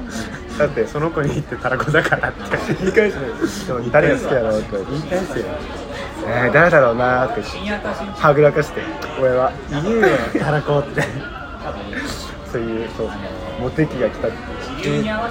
[0.58, 2.40] だってその子に言ってたらこだからって。
[2.80, 4.68] 言い返してでも誰が好きなのって。
[4.90, 5.46] 言い返せよ。
[6.28, 7.42] えー、誰だろうなーって。
[7.42, 8.80] はぐらかして。
[9.20, 9.52] 俺は。
[9.70, 10.06] 言えよ
[10.40, 11.02] たらこって。
[12.50, 13.10] そういうそう。
[13.60, 14.32] モテ期が来たえ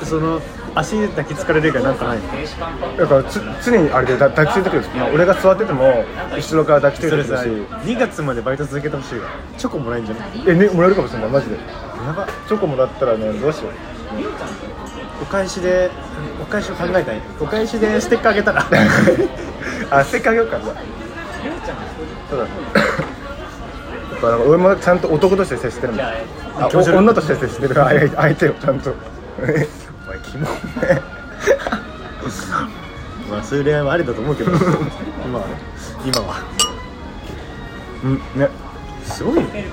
[0.03, 0.41] その
[0.73, 2.97] 足抱きつかれる以外なんかないの？
[2.97, 6.03] だからつ常にあれでだ抱きついてくるんです、まあ、俺が座ってても
[6.35, 7.27] 後ろから抱きついてくるし。
[7.27, 9.29] それさ2月までバイト続けてほしいわ。
[9.59, 10.29] チョコもらえんじゃない？
[10.47, 11.29] え、ね、もらえるかもしれない。
[11.29, 11.55] マジで。
[11.55, 11.61] や
[12.13, 12.27] ば。
[12.47, 13.71] チョコもらったらねどうしよう
[15.27, 15.89] お返しで
[16.41, 17.21] お返しを考えたい。
[17.39, 18.63] お返しでステッカーあげたら。
[19.89, 20.57] あせっかくよか。
[20.57, 20.67] った
[22.29, 22.45] そうだ。
[22.45, 22.49] や
[24.17, 26.13] っぱなんか俺もちゃんと男として接してるもんあ
[26.71, 27.73] 女として接してる。
[27.73, 28.91] 相手相手をちゃんと。
[29.41, 29.55] お前
[30.23, 31.01] キモね。
[33.29, 34.51] まあそういう恋愛はありだと思うけど。
[35.25, 35.55] 今はね。
[36.05, 36.35] 今は。
[38.03, 38.47] うんね。
[39.03, 39.65] すごいね。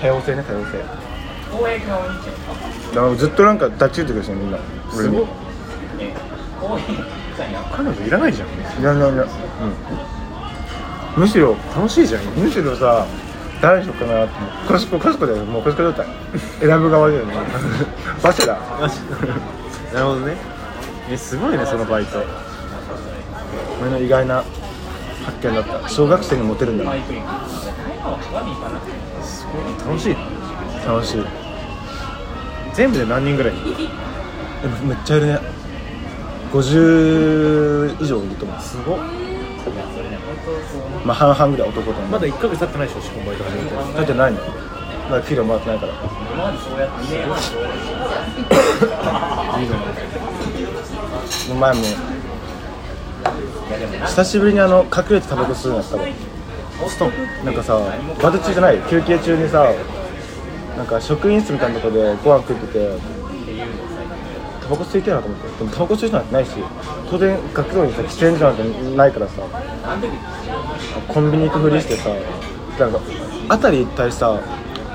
[0.00, 1.04] 多様性ね多様性。
[1.52, 4.58] 公園のお兄ちだからずっとなんか抱きついてくるしねみんな。
[4.96, 5.16] 俺に。
[5.16, 5.26] すごっ。
[5.26, 6.14] ゃんね
[6.60, 6.84] 公園
[7.36, 8.52] さんや彼女いらないじゃんい
[8.82, 9.26] やいやいや、
[11.16, 13.06] うん、むしろ楽しいじゃんむしろさ
[13.60, 14.34] 誰にしようかなって。
[14.68, 15.42] コスココスコだよ。
[15.46, 16.06] もうコスコ状態。
[16.60, 17.34] 選ぶ側だよね。
[18.22, 20.36] バなるほどね。
[21.08, 22.22] えすごいねそのバイト。
[23.80, 24.44] 俺の意外な
[25.24, 25.88] 発見だった。
[25.88, 26.92] 小学生にモテるんだな。
[29.22, 29.88] すごい。
[29.88, 30.16] 楽しい
[30.86, 31.43] 楽しい
[32.74, 33.54] 全部で何人ぐらい
[34.64, 35.38] えめっちゃいるね。
[36.52, 38.60] 50以上いると思う。
[38.60, 38.98] すごっ。
[41.04, 43.74] まあ半々ぐらい男と女まだ1ヶ月経ってないでしょ仕込バイト始めて。
[43.76, 44.40] だってないの。
[45.10, 45.92] まだ給料もらってないから。
[45.92, 47.20] 今までそうやってね
[49.62, 49.68] いい。
[49.68, 49.84] のこ
[51.48, 51.80] の前も
[54.06, 56.04] 久しぶりにあの隠れてタバコ吸うのやったの
[56.88, 57.12] ストン
[57.44, 58.78] なんかさバイト中じゃない。
[58.90, 59.70] 休憩中にさ
[60.76, 62.90] なんか職員室みたいなとこでご飯食ってて
[64.62, 65.58] タバコ吸いてえなと思って。
[65.58, 66.50] でもタバコ吸う人なんてないし
[67.10, 69.42] 当然学童にさ喫煙所なんてないからさ
[71.08, 72.10] コンビニ行くふりしてさ
[72.78, 73.00] なんか
[73.48, 74.40] 辺り一体さ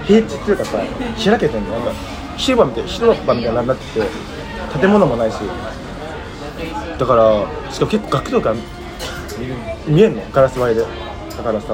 [0.05, 0.77] 平地っていうかさ
[1.23, 1.71] 開けてんの。
[1.71, 1.93] なんか
[2.37, 4.07] 広場みたい広場みたいになってて
[4.79, 5.35] 建物もないし。
[6.97, 8.53] だからしかも結構学童が
[9.87, 10.21] 見えんの。
[10.33, 10.81] ガラス張りで。
[10.81, 11.73] だからさ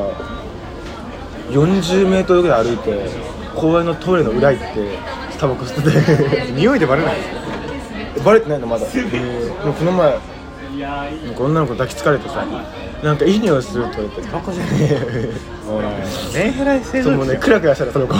[1.50, 3.10] 40メートルぐらい歩いて
[3.56, 4.98] 公園のトイレの裏行って
[5.39, 7.15] タバコ吸ってて 匂いでバレない。
[8.24, 8.86] バレてないのまだ。
[8.86, 9.02] で
[9.65, 10.18] もこの前
[11.38, 12.46] 女の子抱きつかれてさ
[13.04, 15.00] なんかいい匂いするって言われてタバコじゃねえよ。
[17.34, 18.15] ねクラクラしたらその子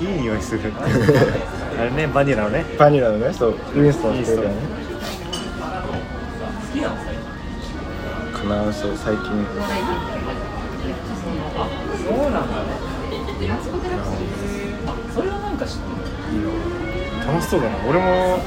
[0.00, 0.60] いい匂いする
[1.78, 2.64] あれねバニラのね。
[2.78, 4.08] バニラのねそうウィンスト。
[4.08, 4.44] ンっていね。
[8.32, 9.46] かなそう最近
[12.06, 12.56] そうなんだ
[15.14, 15.82] それはなんか知って
[16.38, 16.50] る。
[17.26, 17.76] 楽しそうだな。
[17.88, 18.38] 俺も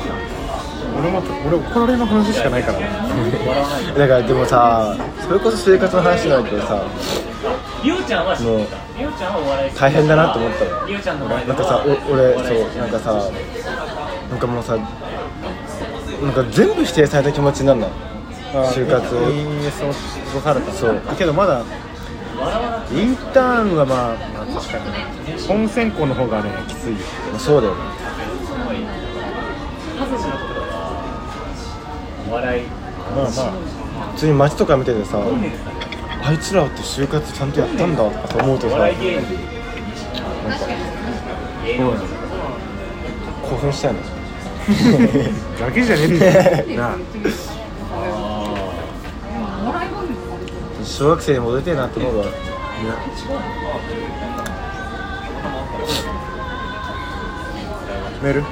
[0.98, 2.80] 俺も俺怒られの話しかないから。
[2.80, 2.88] な
[3.98, 4.95] だからでもさ
[5.28, 6.82] それこそ生活の話なんだけどさ
[7.84, 10.88] りょうちゃんは知ってもうた大変だなと思ったの。
[10.88, 13.13] りょうちゃんの前でなんかさお俺そうなんかさ
[14.30, 17.89] なんかもうさなんか全部否定された気持ちになるの
[18.72, 19.15] 就活。
[19.15, 19.93] をいいそう
[20.32, 20.72] そうされた。
[20.72, 21.02] そう。
[21.17, 21.63] けどまだ
[22.91, 26.95] インターンはまあ、まあ、確かに本選考の方がねきつい
[27.38, 27.73] そうだよ。
[27.75, 27.80] ね
[33.15, 33.52] まあまあ
[34.13, 35.19] 普通に街とか見ててさ
[36.23, 39.28] あいつらって就活ちゃんとやったんだとか思うとおさ笑い芸人
[41.65, 42.06] 芸能人
[43.49, 43.99] 興奮したよね
[45.60, 46.97] だけじゃねえんだよな
[50.89, 52.17] 小学生に戻りたいなって思う。
[52.17, 52.25] わ
[58.21, 58.41] メール？
[58.41, 58.47] メ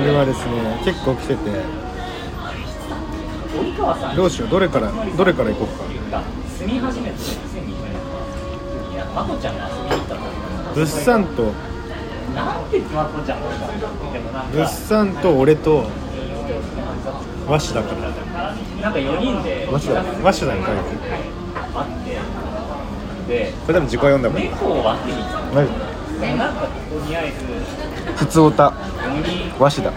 [0.00, 0.80] ールはですね。
[0.84, 1.50] 結構来てて。
[4.16, 4.48] どうしよう？
[4.48, 5.84] どれからどれから行こうか。
[6.10, 6.24] が
[6.58, 7.22] 住み始めて2020
[7.56, 10.20] 年いやまこちゃんが遊びに行ったの
[10.74, 11.52] 物産と
[12.34, 13.60] なんてまこちゃんなん。
[13.60, 13.66] だ
[14.12, 15.84] でもなん物か産と俺と
[17.46, 18.00] 和紙だから。
[18.82, 19.68] なんか4人で。
[19.70, 20.82] 和紙だ和紙だに書いて。
[21.74, 21.88] 会っ
[23.26, 23.32] て。
[23.32, 24.42] でこれ多分自己読んだもん。
[24.42, 25.18] 猫を分けに
[26.38, 26.68] なんかと
[27.08, 27.36] りあえず
[28.16, 28.72] 普通歌4
[29.24, 29.92] 人和紙だ。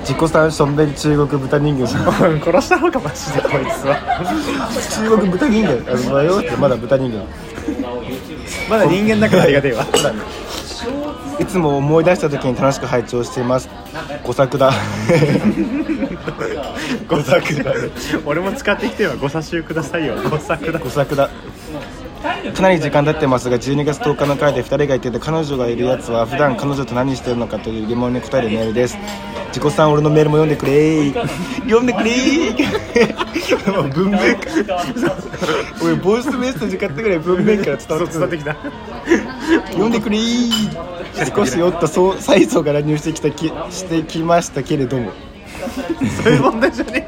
[0.00, 2.02] 自己三しょんべん中国豚人形じゃん
[2.40, 3.96] 殺したのかマジでこいつは。
[5.06, 5.90] 中国豚人形？
[5.90, 7.18] あの迷うってまだ豚人形。
[8.68, 9.84] まだ人間だからありがてえわ
[11.40, 13.68] いつも思い出した時に楽しく拝聴しています。
[14.24, 14.72] 五作だ。
[17.08, 17.74] 五作だ。
[18.24, 20.14] 俺も使ってきてはご差しくださいよ。
[20.30, 20.78] 五作だ。
[20.78, 21.30] 五作だ
[22.52, 28.96] かなり時間経ってますが12月10日の回で2人が言ってて彼女がいるやつは普段彼女と何してるのかという疑問に答えるメールです。
[29.48, 31.12] 自己さん俺のメールも読んでくれ。
[31.60, 32.10] 読んでくれ。
[33.94, 34.82] 文面から。
[35.82, 38.56] 俺ボイスメッセージ買ったぐらい文面から伝わってきた。
[39.70, 40.18] 読んでくれ。
[41.34, 45.12] 少し酔ったそう催促が乱入してきたきしてきましたけれども。
[46.22, 47.06] そういう問題じゃね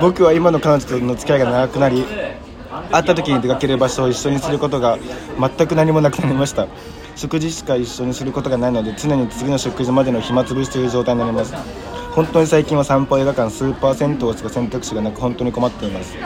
[0.00, 2.04] 僕は今の彼女との付き合いが長くなり
[2.90, 4.98] 会った時に出かける場所を一緒にすることが
[5.38, 6.66] 全く何もなくなりました。
[7.16, 11.54] 食事しか一緒にすることがないので常に次の食事までの暇つぶしという状態になります。
[12.12, 16.16] 本当に最近は散歩映画館スーパー銭湯しか選択肢がなく本当に困っています。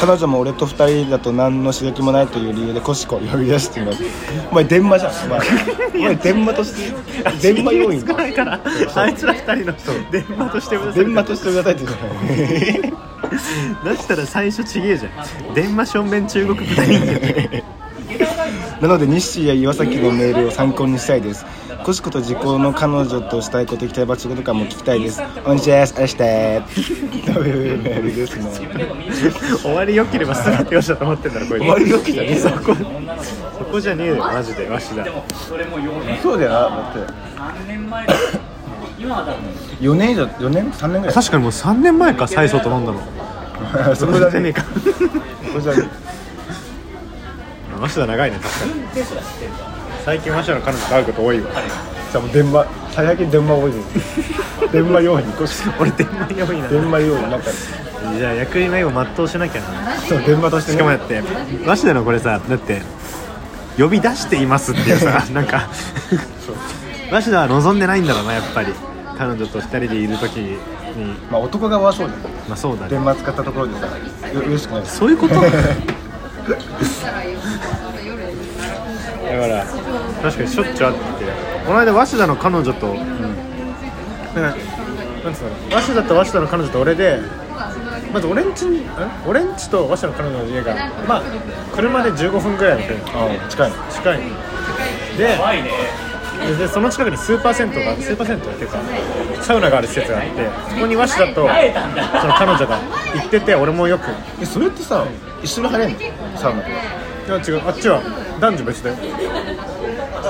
[0.00, 4.02] 彼女も俺と二人だと何の刺激もないという理由でコシコを呼び出しています。
[4.50, 5.40] お前電話じゃんお前。
[5.94, 6.74] お前電話とし
[7.42, 8.60] て電話要員少ないから
[8.94, 13.19] あいつら二人の電話としてく電話としてくださいって言うから
[13.84, 15.08] だったら最初ちげえじゃ
[15.50, 15.54] ん。
[15.54, 17.62] 電話正面中国豚人間
[18.80, 21.44] なので日誌や岩崎のメールを参考にしたいです。
[21.84, 25.22] コシコと時効の彼女としたいこと行きたい場所とかも聞きたいです。
[25.44, 28.50] おにちです愛してーというメールですね。
[29.62, 32.28] 終わり良ければ全てよしだと思ってんだろこ終わり良きじゃね。
[32.32, 32.74] えそこ。
[33.58, 35.06] そこじゃねえよマジでわしだ。
[35.48, 36.98] それも4年そうだよなだって。
[37.38, 38.14] 3年前だ
[39.00, 39.34] 今は多分。
[39.80, 41.14] 4年以上4年？3年ぐらい。
[41.14, 43.00] 確かにもう3年前かサイソーと飲んだの
[43.96, 45.88] そこじゃねえかそこじゃね
[47.80, 48.72] わしだ長いね確かに
[50.04, 51.50] 最近わしだの彼女と会うこと多いわ。
[51.56, 51.68] え
[52.12, 52.66] じゃあもう電話。
[52.92, 53.92] 最近電話多いです
[54.72, 57.50] 電話用意コシコ俺電話弱いな電話用意なんか
[58.18, 59.68] じゃあ役員名を全うしなきゃな
[60.08, 60.72] そう電話として。
[60.72, 61.22] しかもだって。
[61.66, 62.82] 鷲田のこれさだって
[63.78, 65.68] 呼び出していますっていうさなんか。
[67.10, 68.68] 鷲田は望んでないんだろうなやっぱり
[69.20, 70.56] 彼女と二人でいる時に
[71.30, 72.88] まあ男側はそうだよまあそうだね。
[72.88, 73.86] 電話使ったところでさ
[74.32, 74.96] よ嬉しくないです。
[74.96, 75.34] そういうこと？
[75.36, 75.46] だか
[79.46, 79.64] ら
[80.22, 81.32] 確かにしょっちゅう会ってて。
[81.66, 83.06] この間早稲田の彼女と、なんか
[84.32, 85.50] なんつうの？
[85.70, 87.20] 早稲田と早稲田の彼女と俺で
[88.14, 88.80] まず俺んちんん
[89.26, 90.74] 俺んちと早稲田の彼女の家が
[91.06, 91.22] まあ
[91.76, 93.34] 車で15分ぐらいの距離。
[93.44, 93.76] あ近いの。
[93.90, 94.24] 近いの。
[95.18, 95.70] で怖いね
[96.46, 98.78] ででその近くにスーパー銭湯がスーパー銭湯っていうか
[99.40, 101.48] サウナがある施設があってそこに早稲田と
[102.20, 102.78] その彼女が
[103.14, 104.10] 行ってて俺もよく。
[104.40, 105.06] えそれってさ
[105.42, 105.98] 一緒に入れんの？
[106.36, 106.62] サウナ。
[106.62, 106.72] とい
[107.28, 107.68] や違う。
[107.68, 108.00] あっちは
[108.40, 108.96] 男女別だよ。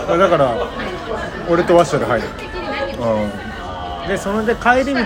[0.08, 0.56] あだから
[1.48, 2.28] 俺と早稲田で入る。
[4.04, 5.00] うでそれで帰り道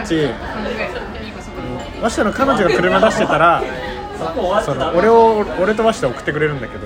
[2.00, 3.62] 早稲田の彼女が車出してたら
[4.64, 6.84] その俺を俺と早稲田送ってくれるんだけど。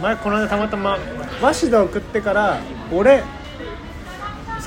[0.00, 0.98] 前この間たまたま
[1.40, 2.60] 早稲田送ってから
[2.92, 3.22] 俺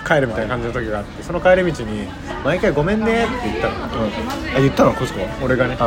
[0.06, 2.08] 帰るみたいな感じの時があってその帰り道に
[2.44, 3.76] 「毎回ごめんね」って言ったの。
[3.76, 4.10] ん、うん、
[4.56, 5.20] あ言ったのコスコ。
[5.42, 5.78] 俺がね。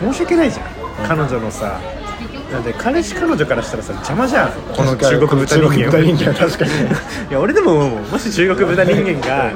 [0.00, 0.66] 申し訳ないじゃん。
[1.06, 1.78] 彼女のさ
[2.52, 4.52] なんで彼氏彼女からしたらさ邪魔じゃん。
[4.52, 6.70] この中国豚人間人間は確かに。
[7.30, 9.52] いや俺でももし中国豚人間が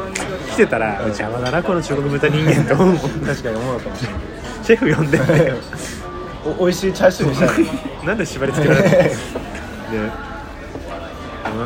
[0.51, 5.21] 来てたら邪魔だなこの中国豚人間と思う確かに思うかもしれないシェフ呼んで。
[6.45, 7.49] お美味しいチャーシューにしたい。
[8.07, 9.13] なんで縛り付けられてるでなん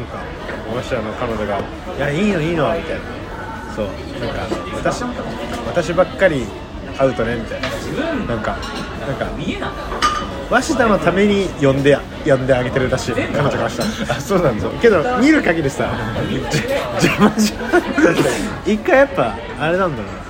[0.05, 0.19] か
[0.69, 1.59] 我が社の彼女が
[1.97, 3.01] 「いやいいのいいの」みたいな。
[3.75, 3.87] そう。
[4.21, 4.41] なんか
[4.75, 5.03] 私
[5.67, 6.47] 私ばっかり
[6.99, 7.69] 会うとねみたいな。
[8.35, 8.57] なんか
[9.07, 9.71] なんか見えない
[10.51, 13.77] 鷲田のために呼んで呼んであげてるらしい彼女がし
[14.07, 14.69] たあそうなんだ。
[14.81, 15.89] けど見る限りさ
[16.29, 16.37] じ
[17.09, 18.73] 邪魔じゃん。
[18.73, 20.26] 一回やっぱあれなんだろうな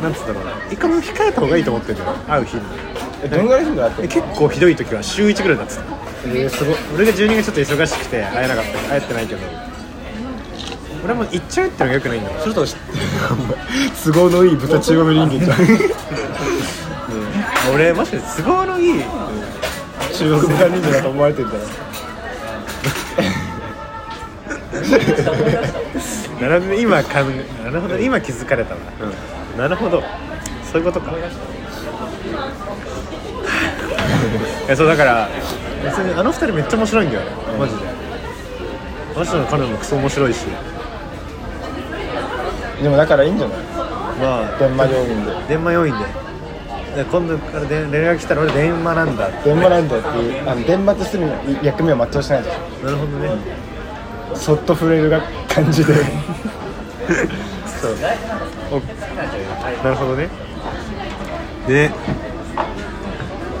[0.00, 0.52] なんつうんだろうな。
[0.70, 2.12] 一回も控えた方がいいと思ってるんだよ。
[2.28, 2.62] 会う日に。
[3.24, 5.82] えどんぐらい頻度あってえ結構ひどい時は週1ぐらいだってた
[6.26, 6.76] えー、すごい。
[6.96, 8.78] 俺が12月ちょっと忙しくて会えなかった。
[8.88, 9.40] 会えてないけど。
[11.04, 12.40] 俺も行っちゃうってのがよくないんだよ。
[12.40, 15.58] それと都合のいい豚中国人間じゃん。
[17.74, 19.02] 俺マジで都合のいい。
[20.16, 21.68] 中国豚人間だと思われてんじゃない
[26.40, 27.98] なるほどね今かんなるほど。
[27.98, 28.80] 今気づかれたな、
[29.56, 30.02] なるほど。
[30.70, 31.12] そういうことか。
[34.74, 35.28] そうだから
[35.84, 37.26] 別にあの二人めっちゃ面白いんだよね。
[37.58, 37.82] マジで。
[39.16, 40.46] マジの彼女もクソ面白いし。
[42.82, 43.58] でもだからいいんじゃない？
[44.20, 45.32] まあ電話要員で。
[45.48, 46.04] 電話要員で。
[46.96, 49.50] で今度からで連絡来たら俺電話なんだって。
[49.50, 51.26] 電話なんだっていうあの電話とする
[51.62, 55.94] 役目を全うしないでしなるほどね、ょそっと触れるが感じで。
[57.80, 57.96] そう。
[58.72, 58.80] お
[59.82, 60.28] なるほどね。
[61.66, 61.90] で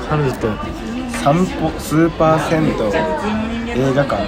[0.08, 0.48] 彼女と
[1.22, 2.72] 散歩スーパー銭湯
[3.74, 4.26] 映画館。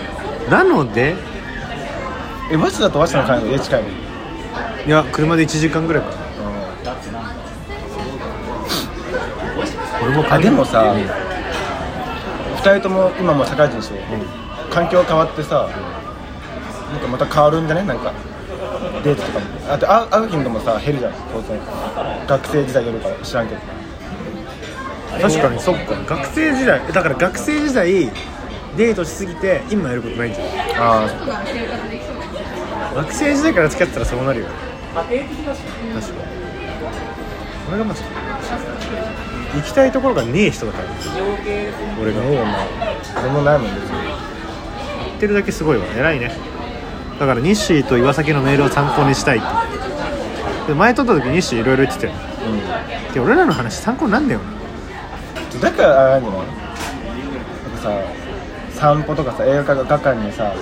[0.50, 1.16] なので？
[2.52, 3.40] え早稲田と早稲田の？
[3.40, 3.88] 会の家近いの？
[3.88, 3.92] い
[4.90, 6.10] や車で1時間ぐらいか。
[6.10, 7.34] な
[10.02, 10.94] 俺もあでもさ
[12.56, 13.96] 2人とも今もう社会人でしょ、
[14.70, 15.68] 環境変わってさ
[16.92, 17.82] なんかまた変わるんじゃね？
[17.84, 18.12] なんか
[19.04, 19.38] デートとか。
[19.38, 21.60] もあと会う会う頻度もさ減るじゃん当然
[22.26, 22.92] 学生時代よ。
[22.92, 23.60] りかは知らんけど
[25.20, 25.60] 確かに。
[25.60, 28.10] そっか学生時代だから学生時代
[28.76, 30.46] デートしすぎて今やることないんじゃん
[30.82, 31.08] ああ
[32.96, 34.52] 学生時代から付き合ったらそうなるよね
[34.94, 35.24] 確かに。
[37.68, 38.02] 俺がまず
[39.54, 40.84] 行きたいところがねえ人だから
[42.02, 42.66] 俺があねえよな
[43.22, 43.90] 俺もないもん別に。
[45.06, 46.32] 言ってるだけすごいわ偉いね
[47.18, 49.46] だからニッシーと岩崎のメールを参考にしたいって
[50.68, 52.14] で前撮った時ニッシーいろいろ言ってたよ。
[53.12, 54.46] で俺らの話参考になんだよな。
[54.48, 54.54] うん
[55.60, 57.90] だからあれなんじゃないなんかさ
[58.72, 60.52] 散歩とかさ映画館館にさ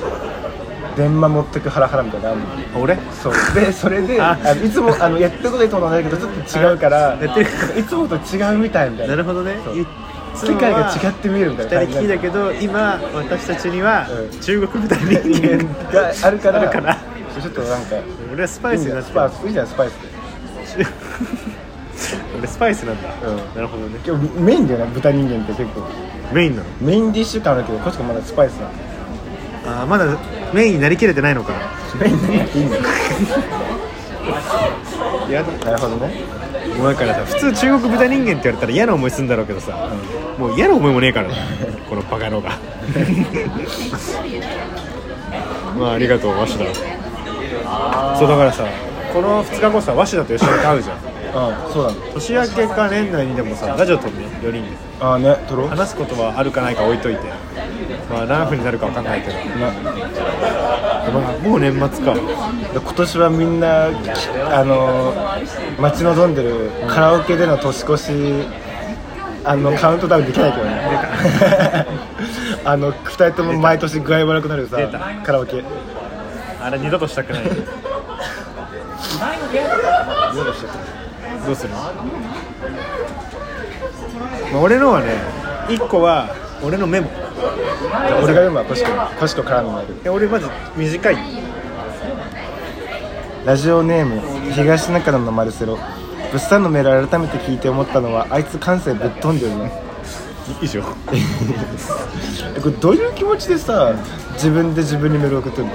[0.97, 2.43] 電話持ってくハラハラみたいなのある
[2.73, 2.81] の？
[2.83, 2.99] 俺？
[3.23, 3.33] そう。
[3.55, 4.39] でそれであ。
[4.45, 7.47] あのいつもあのやってることいつもと同じだけどちょっと違うからやってる。
[7.81, 9.17] いつもと違うみたいみたいな。
[9.17, 9.57] なるほどね。
[9.65, 9.79] そう。
[9.79, 9.89] いつ
[10.35, 15.07] 世も界が違って見えるみたいな二人きりだけど今私たちにはうん中国豚人
[15.41, 16.61] 間があるから。
[16.61, 16.97] あるから。
[17.41, 17.97] ちょっとなんか
[18.33, 19.67] 俺はスパイスになってスパイスいいじゃん。
[19.67, 19.93] スパイス
[20.79, 20.87] で
[22.39, 23.37] 俺スパイスなんだ、うん。
[23.55, 23.99] なるほどね。
[24.07, 25.83] 今日メインだよな豚人間って結構。
[26.33, 26.69] メインなの？
[26.81, 28.71] メインディッシュ感あるけどこっちがまだスパイスなの。
[29.81, 30.19] あーまだ
[30.53, 31.53] メインになりきれてないのか
[32.01, 32.83] メイン でいいんだよ
[35.31, 36.13] やだなるほどね
[36.79, 39.91] もうだからさ普通中国豚人間って言われたら嫌な思いするんだろうけどさ、
[40.39, 41.35] もう嫌な思いもねえからね
[41.89, 42.51] このバカ野郎が。
[45.79, 46.65] まあありがとう鷲田。
[48.19, 48.65] そうだからさ
[49.13, 50.97] この2日後さ鷲田と一緒に会うじゃん。
[51.35, 54.71] ああそうだ年明けか年内にでもさラジオとね4人で。
[55.01, 55.69] ああね撮ろう。
[55.69, 57.21] 話すことはあるかないか置いといて。
[58.11, 59.73] まあ何分になるか分かんないけど、な
[61.11, 62.15] まあ、もう年末か。
[62.15, 62.21] で
[62.81, 65.13] 今年はみんなあの
[65.79, 68.13] 待ち望んでるカラオケでの年越し
[69.45, 71.87] あのカウントダウンできないけどね。
[72.65, 74.77] あの2人とも毎年具合悪くなるさ
[75.25, 75.65] カラオケ。
[76.63, 77.43] あれ二度としたくない。
[81.45, 81.93] どうする、ま
[84.55, 85.09] あ、俺のはね
[85.69, 86.29] 一個は
[86.63, 87.11] 俺のメモ
[87.91, 90.13] 俺が読むわコシココシコ絡みになる。
[90.13, 91.17] 俺まず短い。
[93.45, 95.79] ラジオネーム東中野のマルセロ。
[96.33, 99.73] 物産のメール改めて聞いて思ったのはあいつ感性ぶっ飛んでるね。
[100.61, 100.81] 以上
[102.57, 103.93] えこれどういう気持ちでさ
[104.35, 105.73] 自分で自分にメール送ってるの？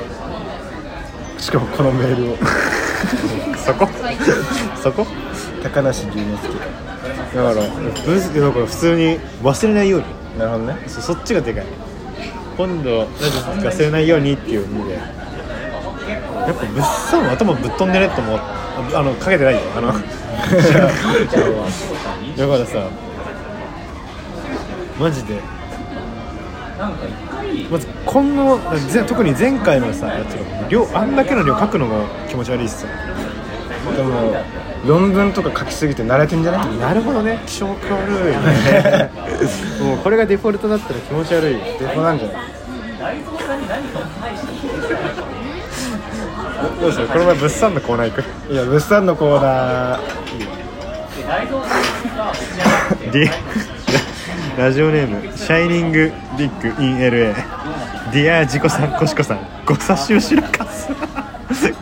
[1.37, 2.37] しかもこのメールを。
[3.57, 3.87] そこ？
[4.81, 5.05] そこ？
[5.63, 6.25] 高梨龍之
[7.35, 7.55] だから
[8.05, 10.05] ブスだから普通に忘れないように。
[10.05, 10.77] 介なるほどね。
[10.87, 11.65] そそっちがでかい
[12.57, 14.95] 今度ラジオ忘れないようにっていう意味で。
[14.95, 15.01] や
[16.53, 18.39] っぱ物産は頭ぶっ飛んでねと思う。
[18.39, 19.59] あのかけてないよ。
[19.75, 19.93] あの。
[19.93, 19.99] だ
[22.47, 22.89] からさ
[24.99, 25.39] マジで。
[27.69, 32.89] まず今後ぜ特に前回のさやつが量あんだけの量書くのが気持ち悪いっすよ。
[33.95, 34.33] でも
[34.87, 36.77] 論文とか書きすぎて慣れてんじゃない？
[36.77, 37.43] なるほどね。
[37.45, 37.77] 気色悪
[38.09, 39.11] いね。
[39.83, 41.55] もうこれがデフォルトだったら気持ち悪い。
[41.55, 42.47] デフォなんじゃない？
[46.79, 48.53] どどうするこの前物産のコーナー行く？
[48.53, 49.99] いや物産のコーナー。
[53.11, 53.31] ディ
[54.57, 57.35] ラジオネームシャイニングビッグイン LA
[58.13, 59.39] ディアジコさんコシコさん。
[59.65, 60.87] ご差し後ろかす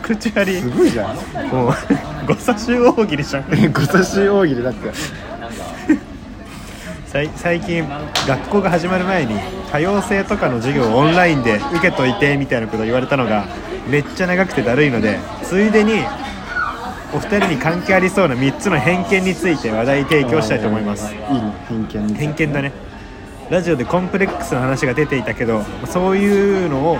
[0.02, 0.60] 口あり。
[0.60, 1.16] すごいじゃん。
[1.48, 1.72] もう
[2.26, 3.44] ご差し大喜利じゃん。
[3.72, 4.90] ご差し大喜利だって。
[7.06, 7.84] 最最近
[8.26, 9.36] 学校が始まる前に
[9.70, 13.46] 多様性とかの授業をオンラインで受けといてみたいなことを言われたのが
[13.88, 16.04] めっちゃ長くてだるいのでついでに
[17.14, 21.14] お二人に関係ありそうな3つの偏見について話題提供したいと思います。
[21.14, 22.72] いいね偏見に偏見だね。
[23.48, 26.98] ラジオでコンプレックスの話が出ていたけどそういうのを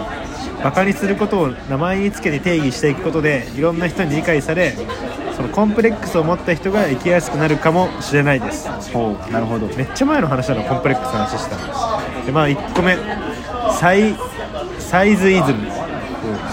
[0.63, 4.75] バカにすることを名前につけて定義していくことでいろんな人に理解され
[5.37, 8.69] そのコンプレックスを持った人が生きやすくなるかもしれないです。
[8.91, 9.67] ほうなるほど。
[9.77, 12.25] めっちゃ前の話なのコンプレックスの話したの。
[12.25, 12.97] でまあ1個目。
[13.79, 14.15] サイ
[14.79, 15.71] サイズイズム。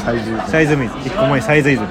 [0.03, 0.31] サイズ
[0.61, 0.83] イズム。
[0.83, 1.87] 1個前サイズイズム。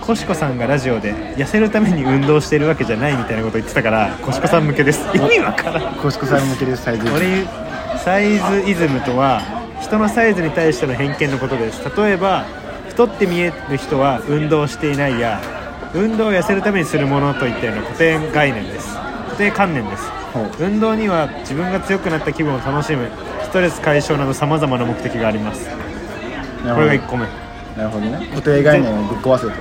[0.00, 5.04] コシコさんがラジオで痩せるために運動しているわけじゃないみたいなこと言ってたからコシコさん向けです。
[5.14, 5.94] 意味わからん。
[5.96, 7.44] コシコさん向けです最重俺
[7.98, 9.42] サイズイズムとは
[9.82, 11.82] 人のサイズに対しての偏見のことです。
[11.96, 12.44] 例えば
[12.88, 15.40] 太って見える人は運動していないや
[15.94, 18.94] 運動を痩せるためにするものといったような固定概念です。
[18.94, 20.10] 固定観念です。
[20.60, 23.08] 運動には自分が強くなった気分を楽しむ
[23.42, 25.68] ストレス解消などさまざまな目的があります。
[25.68, 27.26] これが1個目。
[27.76, 28.26] なるほどね。
[28.30, 29.52] 固定概念をぶっ壊せと。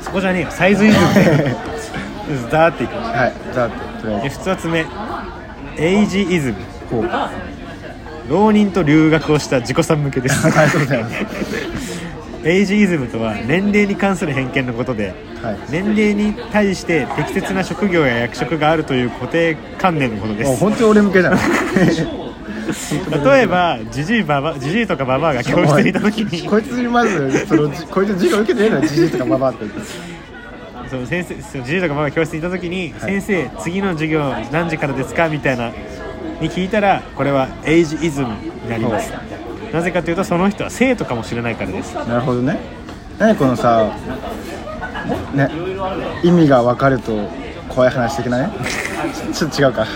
[0.00, 0.50] そこじゃねえよ。
[0.50, 1.56] サイズイズムで
[2.50, 3.32] ザーっていくはい。
[3.52, 4.86] じゃあとりあえで2つ目
[5.76, 6.56] エイジイズム
[8.28, 10.46] 浪人と留学をした自己さん向けです。
[10.50, 11.26] はいそうだよね。
[12.42, 15.12] エイジイズムとは年齢に関する偏見のことで
[15.42, 15.56] はい。
[15.70, 20.48] 年齢に対して適切な職業や役職があるという固定観念のことです。
[20.48, 21.38] もう本当に俺向けじゃん。
[23.24, 26.48] 例えばジジイババジジイとかババアが教室にいた時に。
[26.48, 29.64] こいつにまずそのじこいつ授業受けてねえのよじじいとかババアって。
[30.88, 35.28] その先生そうジジイとかババアが教室にいた時に、先生次の授業何時からですか？
[35.28, 35.72] みたいな
[36.40, 39.12] に聞いたらこれはエイジイズムになります。
[39.72, 41.94] なぜかというとその人は生徒かもしれないからです。
[41.94, 42.58] なるほどね。
[43.18, 43.96] 何このさ
[45.34, 45.50] ね
[46.24, 47.28] 意味が分かると
[47.68, 48.50] 怖い話的なね。
[49.32, 49.86] ちょっと違うか。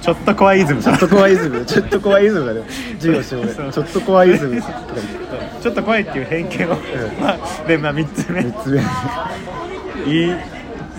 [0.00, 0.82] ちょっと怖いイズム。
[0.82, 1.64] ちょっと怖いイズム。
[1.64, 2.62] ちょっと怖いイズムだね。
[2.98, 3.66] 授業しようそう。
[3.66, 4.60] でちょっと怖いイズム。
[4.60, 4.72] と か
[5.62, 6.74] ちょっと怖いっていう偏見を、
[7.20, 8.42] まあ、で、まあ、3つ目。
[8.42, 8.78] 言って3つ目。
[8.78, 9.30] は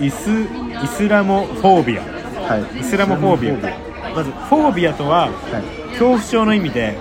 [0.00, 2.56] イイスイスラモフォービア。
[2.56, 5.88] いイスラモフォービアまずフォービアとははい。
[5.90, 6.96] 恐怖症の意味で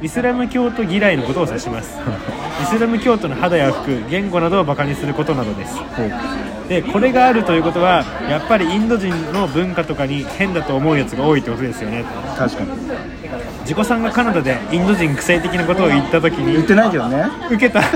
[0.00, 1.98] イスラム教徒嫌いのことを指します。
[2.62, 5.76] イスラム教徒の肌や服言語などをバカにすることなどです。
[6.68, 12.04] でこれがあるということはやっぱりインド人の文化とかに変だと思うやつが多いってことですよね。
[12.36, 12.70] 確かに
[13.68, 17.26] 自己さんがカナダでインド人癖的なことを言った時に言ってないけどね。
[17.50, 17.82] 受けた。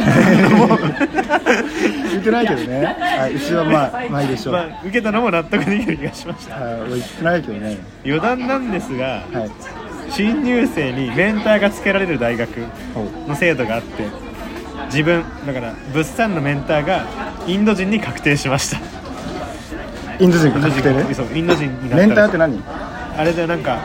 [2.13, 2.97] 言ってないけどね。
[3.01, 6.57] はいうちはまあまあいいでしょう、まあ、受けたのも納得できる気がしました。
[6.57, 7.79] はい俺言ってないけどね。
[8.05, 9.51] 余談なんですがはい。
[10.11, 12.51] 新入生にメンターがつけられる大学
[13.27, 14.05] の制度があって
[14.89, 17.07] 自分だから物産のメンターが
[17.47, 18.77] インド人に確定しました。
[20.19, 21.15] インド人確定ね。
[21.15, 22.63] そうインド人になったらメンターって何？
[23.17, 23.79] あれでなんか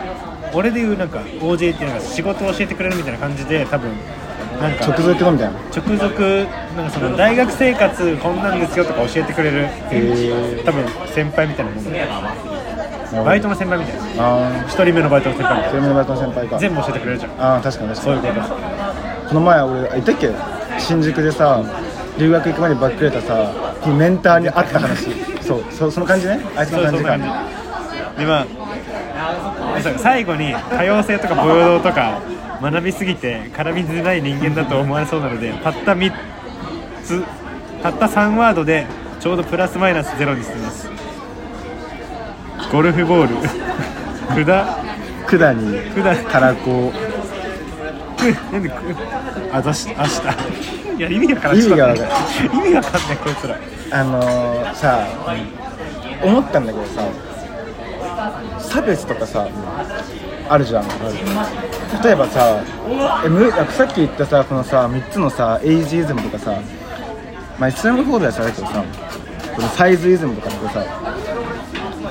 [0.57, 3.91] 俺で言うなんか OJ っていうなんか仕事を教えてくれるみたいな感じで多分
[4.59, 5.59] なんか直属のみたいな。
[5.75, 10.83] 直属なんかその大学生活こんなんですよとか教えてくれるへ多分
[11.13, 12.07] 先輩みたいなもんで
[13.23, 14.01] バイトの先輩みたいな。
[14.17, 16.55] あ一人目のバイトの先輩みたいあそれもバイトの先輩か。
[16.55, 17.31] な全部教えてくれるじゃん。
[17.39, 18.21] ああ確かに確かに。
[18.21, 18.55] そういうこと。
[19.29, 20.29] この前俺あ言ったっけ？
[20.79, 21.63] 新宿でさ
[22.17, 23.51] 留学行く前にバックれたさ
[23.85, 25.07] メンターに会った話。
[25.41, 26.39] そうそその感じね？
[26.55, 27.17] あいつの感じか。
[28.17, 28.25] で
[29.81, 32.21] 最後に多様性とか平等とか
[32.61, 36.11] 学びすぎて絡みづらい人間だと思われそうなのでたった3
[37.03, 37.23] つ
[37.81, 38.87] たった3ワードで
[39.19, 40.89] ちょうどプラスマイナスゼロにしてます。
[42.71, 43.47] ゴルフボール
[44.45, 44.45] 札
[45.39, 46.91] 管に管たらこ。
[48.51, 48.71] なんで
[49.51, 52.09] あざし明日いや意味がから意味がわかんない
[52.45, 53.59] 意味がわかんないこいつら。
[53.91, 55.07] あのー、さ
[56.23, 57.26] 思ったんだけどさ。
[58.69, 59.47] 差別とかさ
[60.49, 60.85] あるじゃん。
[62.03, 62.61] 例えばさ
[63.25, 66.59] えむさっき言ったさこのさ3つのさエイジイズムとかさ
[67.59, 68.83] まあイスラムフォービアじゃないけどさ
[69.55, 70.85] このサイズイズムとかってさ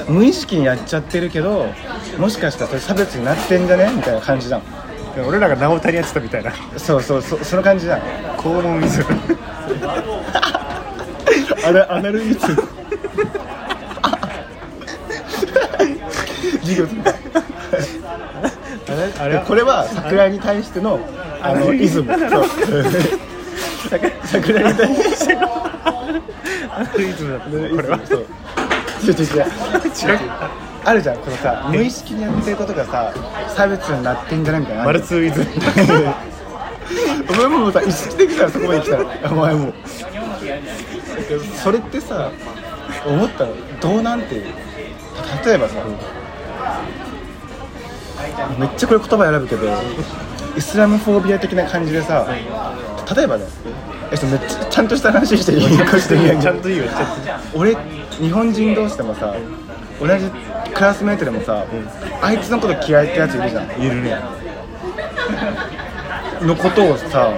[0.09, 1.67] 無意識にやっちゃってるけど
[2.19, 3.91] もしかしたらそれ差別になってんじゃね？
[3.95, 4.63] みたいな感じじゃん。
[5.27, 6.53] 俺らが直谷やってたみたいな。
[6.77, 8.01] そうそうそその感じじゃん。
[8.37, 9.03] 肛門水。
[11.67, 12.69] あれアナルイズム
[16.67, 17.03] 授業する
[19.19, 21.01] あれこれは桜に対しての
[21.41, 22.13] あのイズム。
[24.25, 28.01] 桜に対してアナルイズムだったこれは。
[28.05, 28.27] そう。
[29.05, 29.47] 違う違う違う。
[30.85, 33.13] あるじゃんこのさ無意識にやってることがさ
[33.49, 34.85] 差別になってんじゃないみたいな。
[34.85, 35.41] マルツーイズ。
[35.41, 35.47] ム
[37.29, 39.69] お前もうさ意識的からそこまで来たらお前も。
[39.69, 39.75] う
[41.63, 42.31] それってさ
[43.07, 43.53] 思ったの？
[43.81, 44.37] どうなんて
[45.45, 45.75] 例えばさ
[48.59, 49.69] めっちゃこれ言葉選ぶけど
[50.57, 52.27] イスラムフォービア的な感じでさ
[53.15, 53.45] 例えばね
[54.11, 55.79] えめっちゃちゃんとした話していい？
[55.79, 56.85] こしてみちゃんといいよ。
[57.55, 57.77] 俺
[58.11, 59.35] 日本人同士でもさ
[60.01, 60.31] 同じ
[60.75, 61.65] クラスメートでもさ、
[62.21, 63.71] あいつのこと嫌いってやついるじゃん。
[63.83, 64.17] いるね。
[66.43, 67.33] のことをさ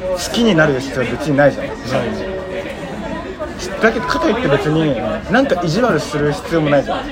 [0.00, 1.66] 好きになる必要は別にないじゃん。
[3.80, 4.96] だけどかといって別に
[5.30, 7.06] なんか意地悪する必要もないじゃん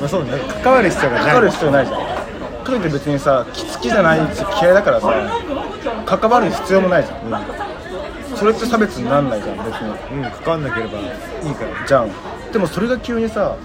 [0.00, 0.30] まあそうね。
[0.62, 1.26] 関わる必要がない。
[1.26, 2.00] 関わる必要ないじゃん。
[2.00, 2.06] か
[2.64, 5.12] といって別にさ好きじゃないし嫌いだからさ
[6.04, 10.18] 関わる必要もないじゃん、それって差別になんないじゃん別に。
[10.22, 11.86] うん関わんなければいいから。
[11.86, 12.10] じゃん。
[12.52, 13.56] でもそれが急にさ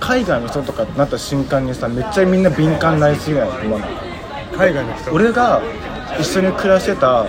[0.00, 3.90] 海外の人とかってなった瞬間にさめっちゃみんな敏感になりすぎないと思わない？
[4.56, 5.12] 海外の人？
[5.12, 5.60] 俺が
[6.20, 7.26] 一緒に暮らしてた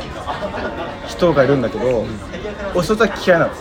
[1.08, 2.06] 人がいるんだけど、
[2.76, 3.54] 俺そいつは嫌いなの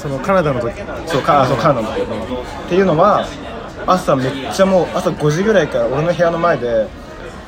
[0.00, 0.74] そのカナダの時。
[1.06, 2.02] そうカナダの時。
[2.02, 3.26] っていうのは
[3.86, 6.86] 朝めっちゃもう朝5時ぐらいから俺の部屋の前で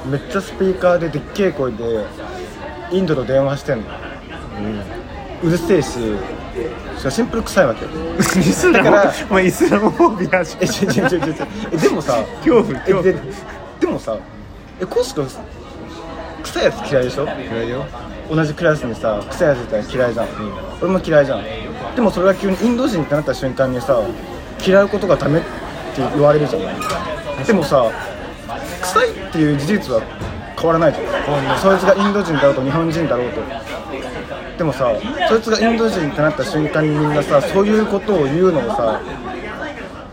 [0.06, 2.04] めっちゃスピーカーででっけえ声で
[2.90, 3.84] インドと電話してんの、
[5.44, 5.98] うるせえし
[7.08, 7.90] シンプル臭いわけよ。
[8.18, 13.08] イスラムだからお前イスラムフォービアじえちょちょちょちょちょえでもさ恐怖恐怖。
[13.08, 13.20] えで
[13.80, 14.18] でもさ
[14.80, 15.28] えコウス君
[16.42, 17.24] 臭いやつ嫌いでしょ？
[17.24, 17.84] 嫌いよ。
[18.30, 20.28] 同じクラスにさ臭いやついたら嫌いじゃん、
[20.80, 21.40] 俺も嫌いじゃん
[21.94, 24.00] でもそれが急にインド人ってなった瞬間にさ
[24.64, 25.48] 嫌うことがダメって
[25.96, 27.90] 言われるじゃんでもさ
[28.82, 30.02] 臭いっていう事実は
[30.56, 31.58] 変わらないじゃん。
[31.58, 33.40] そいつがインド人だろうと日本人だろうと。
[34.58, 34.92] でもさ
[35.28, 39.00] そいつがインド人ってなった瞬間にみんなさそういうことを言うのをさ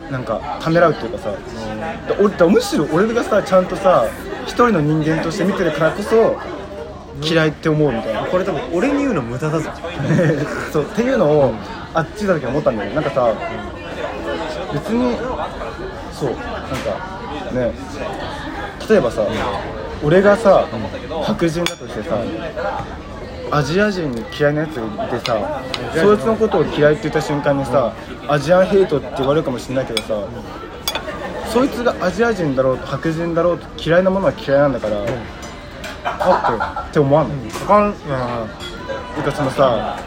[0.09, 1.31] なんかためらうっていうかさ。
[2.07, 4.05] で俺だむしろ俺がさちゃんとさ
[4.45, 6.37] 一人の人間として見てるからこそ
[7.21, 9.69] 嫌いって思うみたいなこれ多分俺に言うの無駄だぞ。
[10.71, 11.53] そうっていうのを
[11.93, 13.33] あっちだ時思ったんだよなんかさ
[14.73, 15.15] 別に
[16.11, 16.45] そうなんか
[17.51, 17.71] ね。
[18.89, 19.21] 例えばさ
[20.03, 20.65] 俺がさ
[21.23, 22.17] 白人だとしてさ
[23.49, 25.61] アジア人に嫌いなやつがいてさ
[25.95, 27.93] そいつのことを嫌いって言った瞬間にさ
[28.27, 30.27] アジアンヘイトって言われるかもしれないけどさ
[31.51, 34.97] そいつがアジア人だろうと白人だろうと嫌いなものは嫌いなんだから、
[36.19, 39.99] あってって思わんの、かんてかそのさ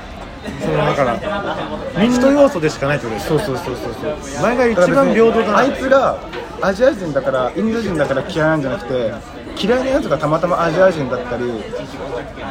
[0.61, 6.18] そのだから人要素でしかないってことですそうそうそうそうそうお前が一番平等だなあいつが
[6.62, 9.12] アジア人だからインド人だから嫌いなんじゃなくて
[9.62, 11.44] 嫌いなやつがたまたまアジア人だったり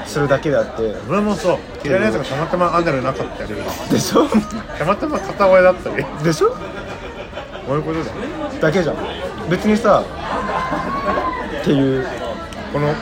[0.06, 3.56] するだけであって俺もそう嫌いなやつがたまたまアナルなかったり
[3.92, 8.12] でしょたまたま片親だったりでしょこういうことだ
[8.62, 10.04] だけじゃん別にさ
[11.62, 12.06] っていう
[12.72, 12.94] この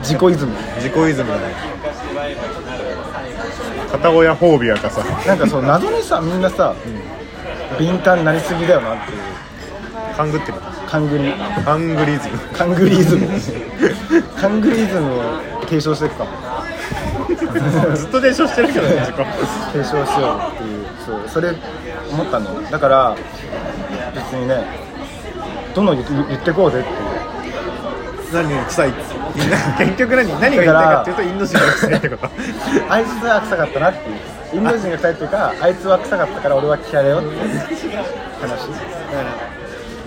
[0.00, 0.52] 自己イズム。
[0.76, 1.54] 自己イズムだね。
[3.90, 5.04] 片親フォービアかさ。
[5.26, 6.74] なんかそう謎にさみんなさ、
[7.78, 9.18] 敏感になりすぎだよなっていう。
[10.16, 10.54] 勘ぐってる。
[10.86, 12.38] カングリハングリズム。
[12.54, 13.28] カングリイズム。
[14.40, 16.30] カングリイズムを提唱していくかも。
[17.94, 19.16] ずっと伝承してるけどね自己。
[19.72, 20.86] 提唱しようっていう。
[21.04, 21.52] そうそれ
[22.10, 22.54] 思ったの。
[22.54, 23.16] よだから
[24.14, 24.64] 別にね
[25.74, 27.06] どんどん言ってこうぜっていう。
[28.32, 29.00] 何が臭いって
[29.78, 30.28] 結局何？
[30.40, 32.28] 何が言いたいかっていうとインド人が臭いってこと。
[32.88, 34.16] あいつは臭かったなっていう。
[34.54, 37.34] インド人が臭いっていうかあいつは臭かったから俺は嫌いだよっていう。
[37.36, 37.40] 話。
[37.40, 37.90] だか
[38.42, 38.56] ら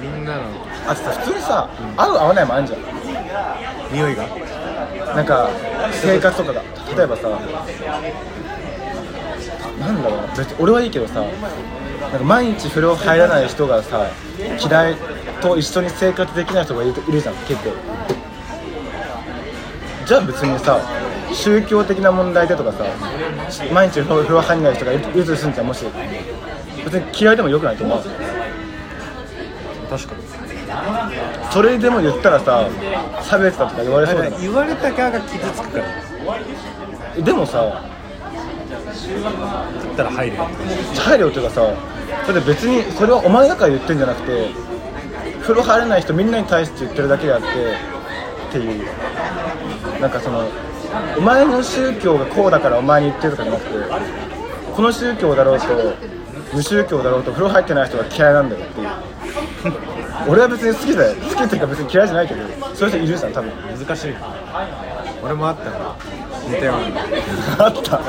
[0.02, 0.42] みんなの。
[0.88, 1.68] あとさ普通にさ
[1.98, 2.80] 合う合わないもあるじゃん。
[3.92, 4.24] 匂いが？
[5.16, 5.50] なんか
[5.92, 6.62] 生活とかが
[6.96, 7.24] 例えばさ
[9.80, 10.28] なんだろうな。
[10.38, 11.26] 別に俺はいいけどさなん
[12.20, 14.06] か毎日風呂入らない人がさ
[14.60, 14.96] 嫌い
[15.42, 17.72] と一緒に生活できない人がいるいるじゃん結構
[20.10, 20.82] じゃあ別にさ
[21.32, 22.84] 宗教的な問題でとかさ
[23.72, 25.86] 毎日風呂入らない人がいるとするんじゃんもし。
[26.84, 27.99] 別に嫌いでもよくないと思う。
[29.88, 30.24] 確かに。
[31.51, 32.68] それでも言ったらさ
[33.22, 34.39] 差別だとか言われそうだな。
[34.39, 35.86] 言われた側が傷つくから。
[37.22, 37.84] でもさだ
[39.91, 40.43] ったら入るよ。
[40.95, 44.49] 配慮っていうかさだって別にそれはお前だから言ってんじゃなくて
[45.41, 48.88] 風呂入れない人みんなに対して言ってるだけであってっていう
[50.00, 50.48] なんかその
[51.18, 53.72] お前の宗教がこうだからお前に言ってるとかじゃなくて
[54.76, 55.66] この宗教だろうと
[56.54, 58.90] 無宗教だろうと風呂入ってない人が嫌いなんだよっていう。
[60.28, 62.42] 俺は別に好きだよ好きっていうか別に嫌いじゃないけど。
[62.76, 63.06] そういう人。
[63.06, 63.52] いるじゃん多分
[63.86, 64.16] 難しい
[65.24, 65.96] 俺もあったから
[66.48, 68.02] 似たようなあった。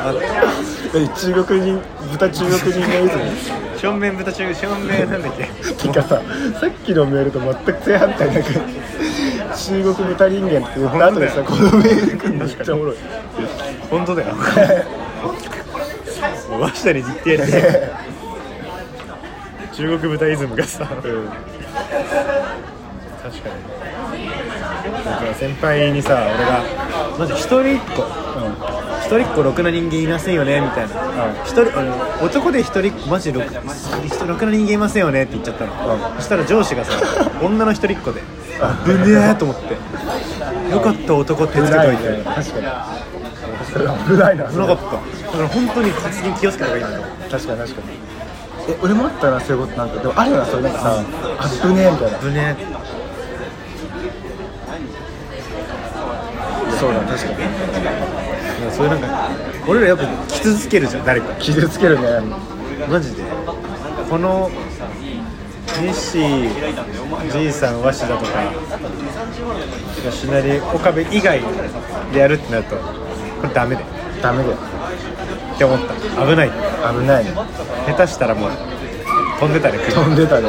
[0.96, 1.80] え中国人
[2.12, 5.44] 豚中国人のイズム正面豚中正面なんだっけ
[5.74, 6.22] てかさ
[6.60, 8.48] さっきのメールと全く正反対なんか
[9.66, 12.96] 中国豚人間って言った後でさこのメール来るのめっちゃおもろい
[13.90, 14.34] 本当だよ
[16.58, 17.90] わしたに実定やって
[19.72, 21.20] 中国豚イズムがさ、確かに
[25.04, 26.64] だから先輩にさ俺が
[27.18, 28.02] マジ一人っ子
[29.06, 30.94] 一人っ子ろくな人間いませんよねみたいな
[31.44, 31.94] 一人あの
[32.24, 33.54] 男で一人っ子マジろく
[34.26, 38.22] ろくな人間いませんよねって言っちゃったの、そしたら上司がさ女の一人っ子で
[38.84, 39.72] ぶねえと思って。
[40.72, 42.22] よかった男ってつけといて。
[42.24, 42.44] 確かに。
[43.72, 44.82] それ危ないな危なかった。
[44.82, 47.02] だから本当に発言気をつけた方がいいんだよ。
[47.30, 47.86] 確かに確かに。
[48.68, 51.04] え俺もあったなそういうことなんかでもあるよなそれなんかさ
[51.38, 52.18] あっぶねえみたいな。
[52.18, 52.56] ぶね
[56.78, 57.36] そうだ確かに。
[58.72, 59.28] そういうなんか
[59.66, 61.34] 俺らやっぱ傷つけるじゃん誰か。
[61.36, 62.20] 傷つけるね。
[62.88, 63.22] マジで。
[64.08, 64.69] このニ
[65.88, 68.52] ッシーじいさん鷲田とか
[70.10, 71.40] 吉成岡部以外
[72.12, 73.86] でやるってなるとこれダメだよ
[74.22, 74.56] ダメだよ
[75.54, 75.94] って思った。
[76.26, 76.50] 危ない。
[76.50, 77.24] 危ない。
[77.24, 77.32] ね
[77.86, 78.50] 下手したらもう
[79.38, 80.48] 飛んでたね飛んでたね。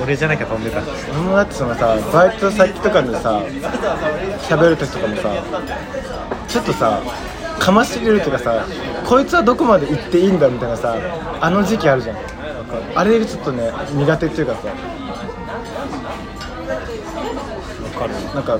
[0.00, 0.80] 俺じゃなきゃ飛んでた。
[1.12, 3.42] 俺もだってそのさバイト先とかでさ
[4.48, 5.30] 喋る時とかもさ
[6.48, 7.02] ちょっとさ
[7.58, 8.66] かまし入れるっていうかさ
[9.04, 10.96] こいつはどこまで行っていいんだみたいなさ
[11.40, 12.16] あの時期あるじゃん
[12.96, 14.60] あれがちょっとね苦手っていうかさ
[17.98, 18.58] かるなんか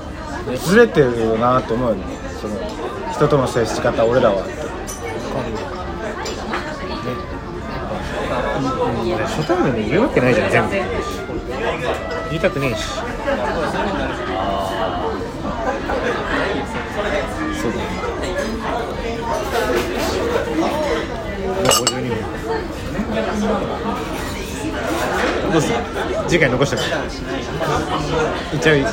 [0.57, 2.03] ずれてるよなと思うよね。
[2.41, 2.55] その
[3.11, 4.43] 人との接し方俺らは。
[9.25, 10.75] 初対面で言うわけないじゃん全部。
[12.29, 12.83] 言いたくねえし。
[17.61, 17.77] そうだ
[21.55, 22.15] もう52分。
[25.51, 25.75] どうする
[26.27, 26.79] 次回残してく。
[28.55, 28.85] いっちゃういい。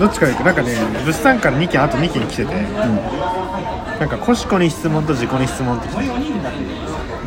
[0.00, 0.44] どっちから行く？
[0.44, 2.52] なんかね物産から2件あと2件来てて、
[4.00, 6.02] なんかコシコに質問と自己に質問って来て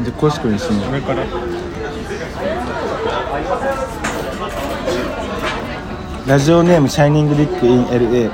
[0.04, 1.24] でコシコにしも上から。
[6.28, 8.32] ラジオネームシャイニングディックイン LA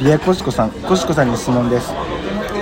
[0.00, 1.92] ビアコシコさんコシコさんに質問です。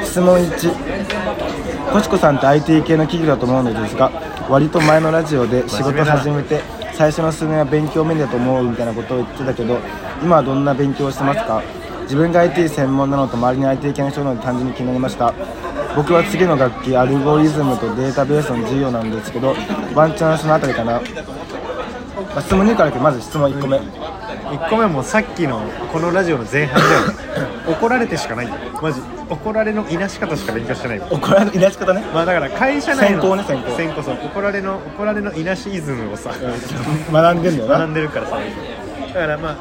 [0.05, 1.48] 質問1
[1.93, 4.11] コシコさんって IT 系の企業だと思うのですが
[4.49, 6.61] 割と前のラジオで仕事始めて
[6.95, 9.79] 最初の数年は勉強面だと思うみたいなことを言ってたけど
[10.23, 11.63] 今はどんな勉強をしてますか？
[12.03, 15.33] 自分が IT 専門なのと周りに IT 系の人なので単純に気になりました。
[15.97, 19.55] 僕は次の楽器アルゴリズムとデータベースの授業なんですけど
[19.95, 21.01] ワンチャンそのあたりかな、ま
[22.37, 23.79] あ、質問2からまず質問1個目。
[23.79, 25.61] 1個目もさっきの
[25.93, 27.15] このラジオの前半だよね
[27.69, 28.49] 怒られてしかない。
[28.49, 29.01] よマジ。
[29.29, 31.01] 怒られのいなし方しか勉強してない。
[31.01, 32.03] 怒られいなし方ね。
[32.15, 33.77] まあだから会社内の先行ね先行。
[33.77, 34.15] 先行そう。
[34.27, 36.31] 怒られの怒られのいなしイズムをさ
[37.13, 37.79] 学んでんだよな。
[37.79, 38.37] 学んでるからさ。
[39.15, 39.57] だからまあ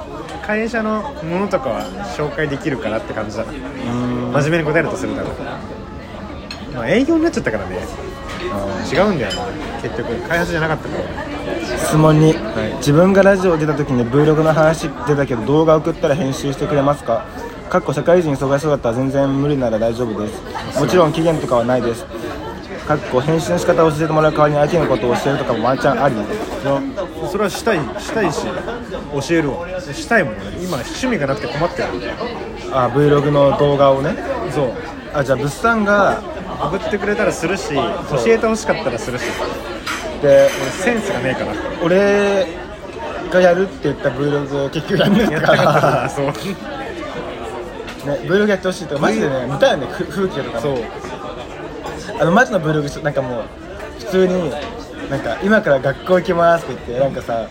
[0.46, 1.82] 会社のものとかは
[2.18, 3.52] 紹介できるかなって感じだな。
[3.52, 7.78] 真面目に答えるとするだろうまあ営業になっちゃったからね。
[8.92, 9.42] 違うんだよな。
[9.82, 11.78] 結局開発じゃなかったから。
[11.78, 17.26] 質問2、自分がラジオ出た時に Vlog の話出たけど動画送ったら編集してくれますか？
[17.70, 20.80] かっこ社会人忙しそうだったら全然無理なら大丈夫です。
[20.80, 22.06] もちろん期限とかはないです。
[22.88, 26.16] かっこ編集の仕方を教えてもらう代わりに相手のことを教えるとかもワンチャンあり。
[27.30, 29.68] それはしたいしたいし教えるわ。
[29.82, 31.88] したいもん俺今趣味がなくて困ってる。
[32.72, 34.16] あ Vlog の動画をね。
[34.52, 34.74] そう。
[35.14, 36.22] あじゃあ物産が
[36.62, 37.84] 送ってくれたらするし教
[38.28, 39.24] えてほしかったらするし。
[40.22, 41.54] で俺センスがねえから。
[41.84, 42.48] 俺
[43.30, 46.26] がやるって言った Vlog を結局やんなかやったったかかららそう。
[46.28, 46.32] ね
[48.16, 50.62] Vlog やってほしいとかマジでね見たいよねふ風景とかね。
[50.62, 50.78] そう。
[52.22, 53.44] あのマジの Vlog なんかもう
[54.00, 54.50] 普通に
[55.10, 57.48] なんか今から学校行きますって言ってなんかさ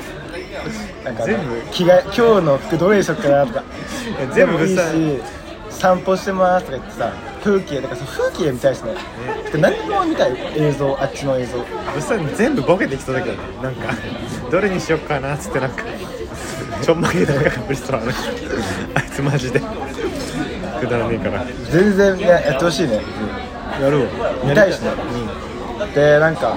[1.05, 1.61] なんか全部。
[1.71, 3.65] 着替え今日の服どれにしよっかなとか。
[4.21, 5.21] や全部でもいいし物
[5.71, 7.13] 散歩してますとか言ってさ
[7.45, 8.95] 風景とかさ風景見たいしね。
[9.53, 11.59] で何も見たい映像あっちの映像。
[11.59, 13.93] 物産全部ボケてきそうだけどねなんか。
[14.51, 15.83] どれにしよっかなっつってなんか
[16.83, 18.23] ちょんまげとかかぶりそうあの人
[18.95, 19.61] あいつマジで
[20.77, 21.45] くだらねえから。
[21.71, 23.01] 全然ねやってほしいね。
[23.81, 24.07] やるわ
[24.45, 24.91] 見たいしね、
[25.95, 26.57] でなんか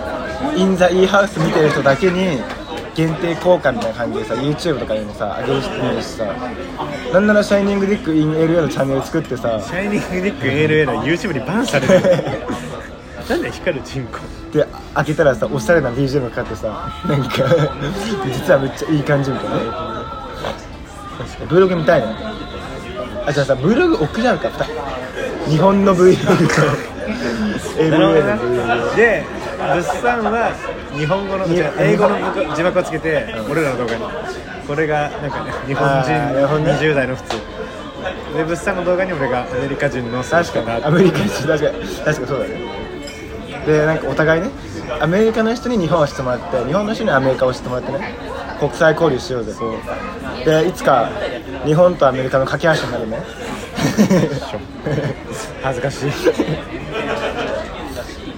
[0.54, 2.42] 「イン・ザ・イーハウス」見てる人だけに
[2.94, 6.24] 限定公開みたいな感じでさ YouTube とかにもさ上げる人もいるしさ
[7.12, 12.02] なんなら「シャイニング・ディック・イン・ LA」のチャンネル作ってさシャイニングディック ALA の YouTube にバンされる。
[13.28, 14.18] なんで光るチンコ
[14.52, 17.30] で開けたらさおしゃれな BGM がかかってさなんか
[18.32, 20.08] 実はめっちゃいい感じみたいな。
[21.48, 22.06] Vlog 見たいね
[23.28, 26.32] あじゃあさ Vlog 送り合うか2日本の Vlog と
[27.76, 29.26] LA の Vlog で
[29.58, 30.50] 物産は
[30.96, 32.16] 日本語のに英語の
[32.56, 34.04] 字幕をつけて、俺らの動画に。
[34.66, 36.72] これがなんかね日本人あーなるほどね。
[36.72, 37.36] 20代の普通。
[38.34, 40.84] で物産の動画に俺がアメリカ人の確かに。
[40.84, 41.84] アメリカ人確かに。
[41.86, 42.78] 確かにそうだね。
[43.66, 44.50] でなんかお互いね
[45.00, 48.14] アメリカの人に日本を知ってもらって日本の人にアメリカを知ってもらってね
[48.58, 49.54] 国際交流しようぜ。
[50.44, 51.10] でいつか
[51.64, 53.18] 日本とアメリカの架け橋になるね。
[55.62, 56.10] 恥ずかしい。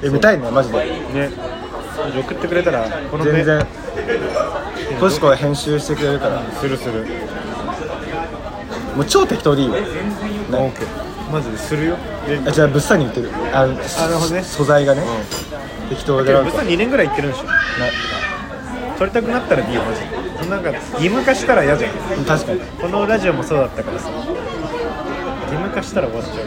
[0.03, 0.79] え見たいねマジで。
[0.79, 1.31] ね。
[2.19, 3.67] 送ってくれたらこの全然。
[4.99, 6.43] トシコが編集してくれるから。
[6.59, 7.07] するする。
[8.97, 9.81] もう超適当でいいよ、ね、
[10.51, 10.73] OK
[11.33, 11.97] マジでするよ。
[12.27, 13.31] であじゃあ物産に言ってる。
[13.53, 14.43] あのなるほどね。
[14.43, 15.03] 素材がね、
[15.89, 16.35] 適当で。
[16.35, 17.45] 物産2年ぐらい行ってるんでしょ
[19.01, 20.03] 撮りたくなったらいいよマジ
[20.45, 21.95] でなんか義務化したら嫌じゃん。
[22.23, 22.61] な確かに。
[22.61, 24.11] このラジオもそうだったからさ。
[24.11, 24.27] 義
[25.53, 26.47] 務化したら終わっちゃう。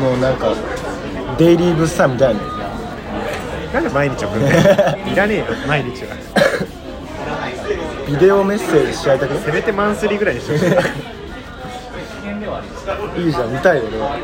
[0.00, 0.54] もうなんか
[1.36, 2.40] デイリー物産みたいな。
[3.74, 4.46] なんで毎日送るの？
[5.12, 6.14] いらねえよ毎日は。
[8.06, 9.40] ビデオメッセージし合いたくね？
[9.44, 10.64] せめてマンスリーぐらいにしてほし
[13.20, 14.16] いいいじゃん見たいよ俺は。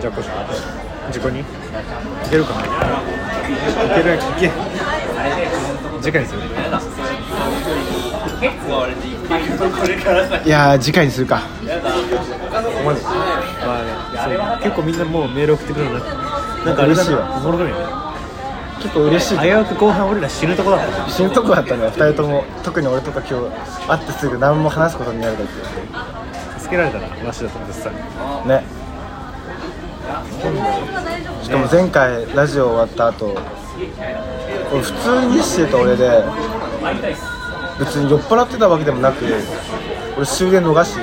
[0.00, 0.28] じゃあこし
[1.12, 1.40] 事故に？
[1.40, 1.44] い
[2.30, 2.62] けるかな？
[2.62, 4.16] いける？
[4.16, 4.50] いけ。
[6.02, 6.40] 次回にする。
[10.44, 11.40] いやー次回にするか。
[12.84, 12.94] まあ
[14.28, 16.08] ね結構みんなもうメール送ってくるなって。
[16.66, 17.68] なんか嬉しいわなおもろい？
[17.68, 17.74] ね
[18.82, 19.38] 結構嬉しい。
[19.38, 21.08] 危うく後半俺ら死ぬとこだった。
[21.08, 22.44] 死ぬとこだったね2人とも。
[22.62, 25.52] 特に俺とか今日会ってすぐ何も話すことになるだって
[26.60, 27.94] 助けられたなわしだと実際
[28.46, 28.64] ね
[31.42, 33.36] しかも前回ラジオ終わった後
[34.72, 36.24] 俺普通にしてた俺で
[37.78, 39.24] 別に酔っ払ってたわけでもなく
[40.16, 40.96] 俺終電逃し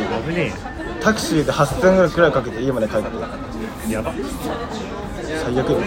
[1.02, 3.08] タクシーで8000円ぐらいくらいかけて家まで帰って
[3.90, 4.14] えやば。
[4.14, 5.86] 最悪よで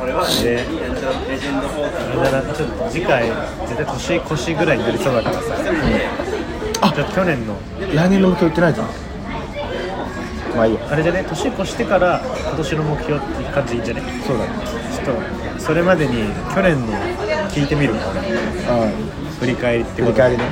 [0.00, 0.06] あ
[2.24, 3.28] れだなちょっと次回
[3.66, 5.54] 絶対年越しぐらいになりそうだからさ。
[6.80, 7.54] あじゃあ去年の。
[7.94, 9.07] 来年の目標言ってないじゃん
[10.56, 10.80] まあいいや。
[10.90, 11.24] あれじゃね？
[11.28, 14.02] 年越してから今年の目標って感じでいいんじゃね？
[14.26, 14.50] そうだね。
[15.04, 15.16] ちょっ
[15.56, 16.14] とそれまでに
[16.54, 16.92] 去年の
[17.48, 18.92] 聞いてみる俺うん
[19.40, 20.12] 振り返りってこと。
[20.12, 20.44] 振り返りね。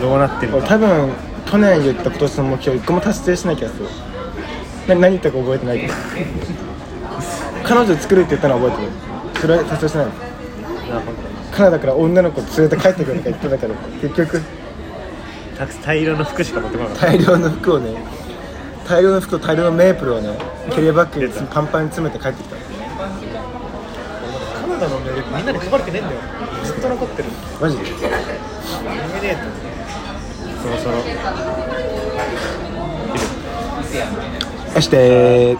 [0.00, 1.10] どうなってる俺か多分
[1.46, 3.86] 去年言った今年の目標一個も達成しない気がする。
[4.88, 5.92] な何言ったか覚えてないけど。
[7.64, 8.92] 彼女作るって言ったのは覚えてる？
[9.40, 10.06] それは達成してない
[11.52, 14.40] カナダから女の子連れて帰ってくるとか言ってたけど結局。
[15.58, 17.06] たく大量の服しか持ってこなかった。
[17.08, 17.94] 大量の服をね
[18.90, 20.36] 大量の服と大量のメープルをね
[20.70, 22.56] キャリアバッグにパンパンに詰めて帰ってきた。
[22.56, 22.62] カ
[24.66, 26.20] ナダのメールみんなに配れてねえんだよ。
[26.64, 27.28] ずっと残ってる。
[27.60, 27.76] マジ？
[27.76, 28.00] でノミ
[29.22, 29.42] ネート。
[30.60, 30.96] そろそろ。
[34.74, 35.56] そして